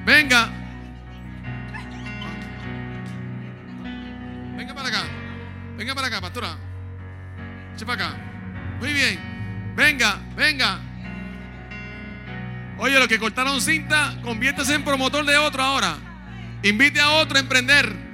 Venga. 0.03 0.49
Venga 4.57 4.73
para 4.73 4.89
acá. 4.89 5.03
Venga 5.77 5.95
para 5.95 6.07
acá, 6.07 6.21
pastora. 6.21 6.57
Eche 7.75 7.85
para 7.85 8.07
acá. 8.07 8.17
Muy 8.79 8.93
bien. 8.93 9.73
Venga, 9.75 10.19
venga. 10.35 10.79
Oye, 12.77 12.97
los 12.97 13.07
que 13.07 13.19
cortaron 13.19 13.61
cinta, 13.61 14.17
conviértase 14.23 14.73
en 14.73 14.83
promotor 14.83 15.23
de 15.23 15.37
otro 15.37 15.61
ahora. 15.61 15.97
Invite 16.63 16.99
a 16.99 17.09
otro 17.11 17.37
a 17.37 17.41
emprender. 17.41 18.04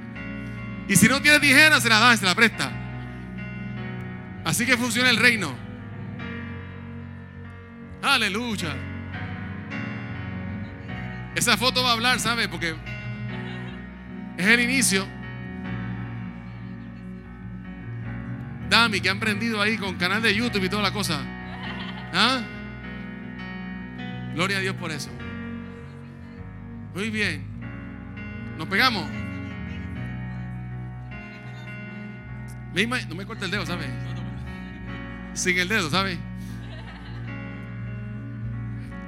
Y 0.88 0.96
si 0.96 1.08
no 1.08 1.20
tiene 1.22 1.40
tijera, 1.40 1.80
se 1.80 1.88
la 1.88 1.98
da, 1.98 2.16
se 2.16 2.24
la 2.24 2.34
presta. 2.34 2.70
Así 4.44 4.66
que 4.66 4.76
funciona 4.76 5.10
el 5.10 5.16
reino. 5.16 5.54
Aleluya. 8.02 8.74
Esa 11.34 11.56
foto 11.56 11.82
va 11.82 11.90
a 11.90 11.92
hablar, 11.92 12.20
¿sabe? 12.20 12.48
Porque 12.48 12.74
es 14.36 14.46
el 14.46 14.60
inicio. 14.60 15.06
Dami, 18.68 19.00
que 19.00 19.08
han 19.08 19.20
prendido 19.20 19.60
ahí 19.60 19.76
con 19.76 19.96
canal 19.96 20.20
de 20.20 20.34
YouTube 20.34 20.64
y 20.64 20.68
toda 20.68 20.82
la 20.82 20.92
cosa. 20.92 21.20
¿Ah? 22.12 22.42
Gloria 24.34 24.58
a 24.58 24.60
Dios 24.60 24.74
por 24.76 24.90
eso. 24.90 25.10
Muy 26.94 27.10
bien. 27.10 27.44
¿Nos 28.58 28.68
pegamos? 28.68 29.21
No 32.74 33.14
me 33.14 33.26
corta 33.26 33.44
el 33.44 33.50
dedo, 33.50 33.66
¿sabes? 33.66 33.88
Sin 35.34 35.58
el 35.58 35.68
dedo, 35.68 35.90
¿sabes? 35.90 36.18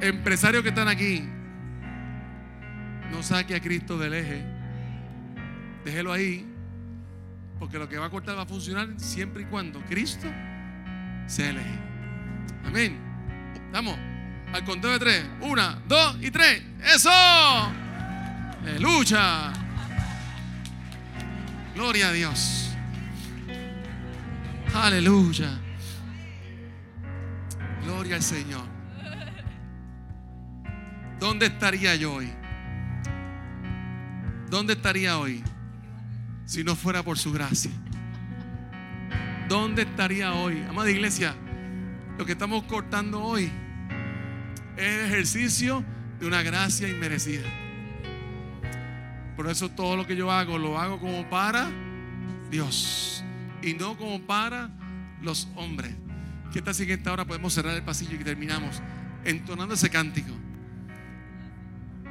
Empresarios 0.01 0.62
que 0.62 0.69
están 0.69 0.89
aquí, 0.89 1.27
no 3.11 3.23
saque 3.23 3.55
a 3.55 3.61
Cristo 3.61 3.99
del 3.99 4.15
eje. 4.15 4.45
Déjelo 5.85 6.12
ahí. 6.12 6.47
Porque 7.59 7.79
lo 7.79 7.89
que 7.89 7.97
va 7.97 8.07
a 8.07 8.11
cortar 8.11 8.37
va 8.37 8.43
a 8.43 8.47
funcionar 8.47 8.89
siempre 8.99 9.45
y 9.45 9.47
cuando 9.47 9.81
Cristo 9.83 10.27
sea 11.27 11.51
el 11.51 11.59
eje. 11.59 11.79
Amén. 12.67 12.99
Vamos. 13.73 13.97
Al 14.53 14.65
conteo 14.65 14.93
de 14.93 14.99
tres. 14.99 15.25
Una, 15.41 15.81
dos 15.89 16.19
y 16.21 16.31
tres. 16.31 16.62
¡Eso! 16.83 17.11
¡Aleluya! 18.62 19.53
Gloria 21.75 22.09
a 22.09 22.12
Dios. 22.12 22.74
Aleluya. 24.75 25.61
Gloria 27.85 28.16
al 28.16 28.22
Señor. 28.22 28.64
¿Dónde 31.20 31.47
estaría 31.47 31.95
yo 31.95 32.14
hoy? 32.14 32.33
¿Dónde 34.51 34.72
estaría 34.72 35.18
hoy 35.18 35.45
si 36.45 36.64
no 36.64 36.75
fuera 36.75 37.05
por 37.05 37.18
su 37.18 37.33
gracia? 37.33 37.70
¿Dónde 39.49 39.83
estaría 39.83 40.35
hoy? 40.35 40.64
Amada 40.68 40.91
iglesia, 40.91 41.35
lo 42.18 42.27
que 42.27 42.33
estamos 42.33 42.64
cortando 42.64 43.22
hoy 43.22 43.51
es 44.77 44.87
el 44.87 45.07
ejercicio 45.07 45.85
de 46.18 46.27
una 46.27 46.43
gracia 46.43 46.89
inmerecida. 46.89 47.45
Por 49.37 49.49
eso 49.49 49.70
todo 49.70 49.97
lo 49.97 50.05
que 50.05 50.16
yo 50.16 50.33
hago 50.33 50.59
lo 50.59 50.79
hago 50.81 50.99
como 50.99 51.29
para 51.31 51.70
Dios 52.51 53.25
y 53.65 53.75
no 53.75 53.97
como 53.97 54.21
para 54.21 54.71
los 55.23 55.49
hombres. 55.57 55.95
Que 56.53 56.59
esta 56.59 56.75
siguiente 56.75 57.09
hora 57.09 57.25
podemos 57.25 57.53
cerrar 57.53 57.75
el 57.75 57.83
pasillo 57.83 58.15
y 58.15 58.25
terminamos 58.25 58.81
entonando 59.25 59.75
ese 59.75 59.91
cántico. 59.91 60.33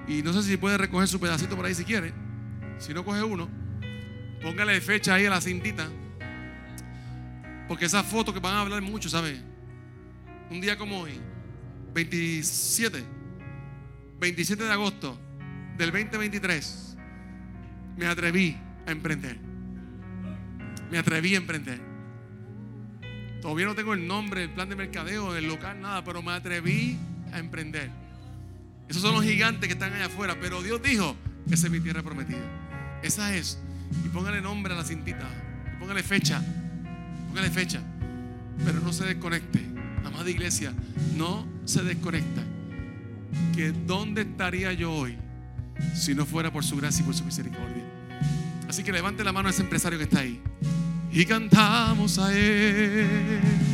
Y 0.08 0.22
no 0.22 0.34
sé 0.34 0.44
si 0.44 0.58
puede 0.58 0.78
recoger 0.78 1.08
su 1.08 1.20
pedacito 1.20 1.56
por 1.56 1.66
ahí 1.66 1.76
si 1.76 1.86
quiere. 1.86 2.12
Si 2.80 2.94
no 2.94 3.06
coge 3.06 3.24
uno, 3.24 3.48
póngale 4.42 4.82
fecha 4.82 5.14
ahí 5.14 5.26
a 5.26 5.30
la 5.30 5.40
cintita. 5.40 5.88
Porque 7.68 7.86
esas 7.86 8.06
fotos 8.06 8.34
que 8.34 8.40
van 8.40 8.56
a 8.56 8.62
hablar 8.62 8.82
mucho, 8.82 9.08
¿sabe? 9.08 9.40
Un 10.50 10.60
día 10.60 10.78
como 10.78 11.02
hoy, 11.02 11.14
27, 11.94 13.04
27 14.20 14.64
de 14.64 14.72
agosto 14.72 15.18
del 15.78 15.92
2023, 15.92 16.98
me 17.96 18.08
atreví 18.08 18.58
a 18.86 18.92
emprender. 18.92 19.43
Me 20.92 20.98
atreví 20.98 21.36
a 21.36 21.38
emprender. 21.38 21.80
Todavía 23.42 23.66
no 23.66 23.76
tengo 23.76 23.94
el 23.94 24.08
nombre, 24.08 24.44
el 24.44 24.50
plan 24.52 24.70
de 24.70 24.76
mercadeo, 24.76 25.36
el 25.36 25.48
local, 25.48 25.82
nada, 25.82 26.04
pero 26.04 26.22
me 26.22 26.32
atreví 26.32 26.98
a 27.34 27.40
emprender. 27.40 27.90
Esos 28.88 29.02
son 29.02 29.14
los 29.14 29.24
gigantes 29.24 29.68
que 29.68 29.74
están 29.74 29.94
allá 29.94 30.06
afuera, 30.06 30.38
pero 30.40 30.62
Dios 30.62 30.82
dijo, 30.82 31.16
esa 31.50 31.68
es 31.68 31.72
mi 31.72 31.80
tierra 31.80 32.04
prometida. 32.04 32.44
Esa 33.02 33.36
es. 33.36 33.60
Y 34.06 34.10
póngale 34.10 34.42
nombre 34.42 34.74
a 34.74 34.78
la 34.78 34.84
cintita. 34.84 35.28
Y 35.76 35.80
póngale 35.80 36.04
fecha. 36.04 36.42
Póngale 37.28 37.50
fecha. 37.50 37.82
Pero 38.64 38.80
no 38.80 38.94
se 38.94 39.06
desconecte. 39.06 39.60
Amada 40.06 40.30
iglesia, 40.30 40.74
no 41.16 41.48
se 41.66 41.84
desconecta. 41.84 42.44
Que 43.56 43.72
dónde 43.72 44.22
estaría 44.22 44.74
yo 44.74 44.92
hoy 44.92 45.18
si 45.96 46.14
no 46.14 46.26
fuera 46.26 46.52
por 46.52 46.64
su 46.64 46.78
gracia 46.78 47.02
y 47.02 47.06
por 47.06 47.16
su 47.16 47.26
misericordia. 47.26 47.84
Así 48.68 48.84
que 48.84 48.92
levante 48.92 49.24
la 49.24 49.32
mano 49.32 49.50
a 49.50 49.52
ese 49.52 49.62
empresario 49.62 49.98
que 49.98 50.06
está 50.06 50.20
ahí. 50.20 50.42
Y 51.14 51.26
cantamos 51.26 52.18
a 52.18 52.34
él. 52.34 53.73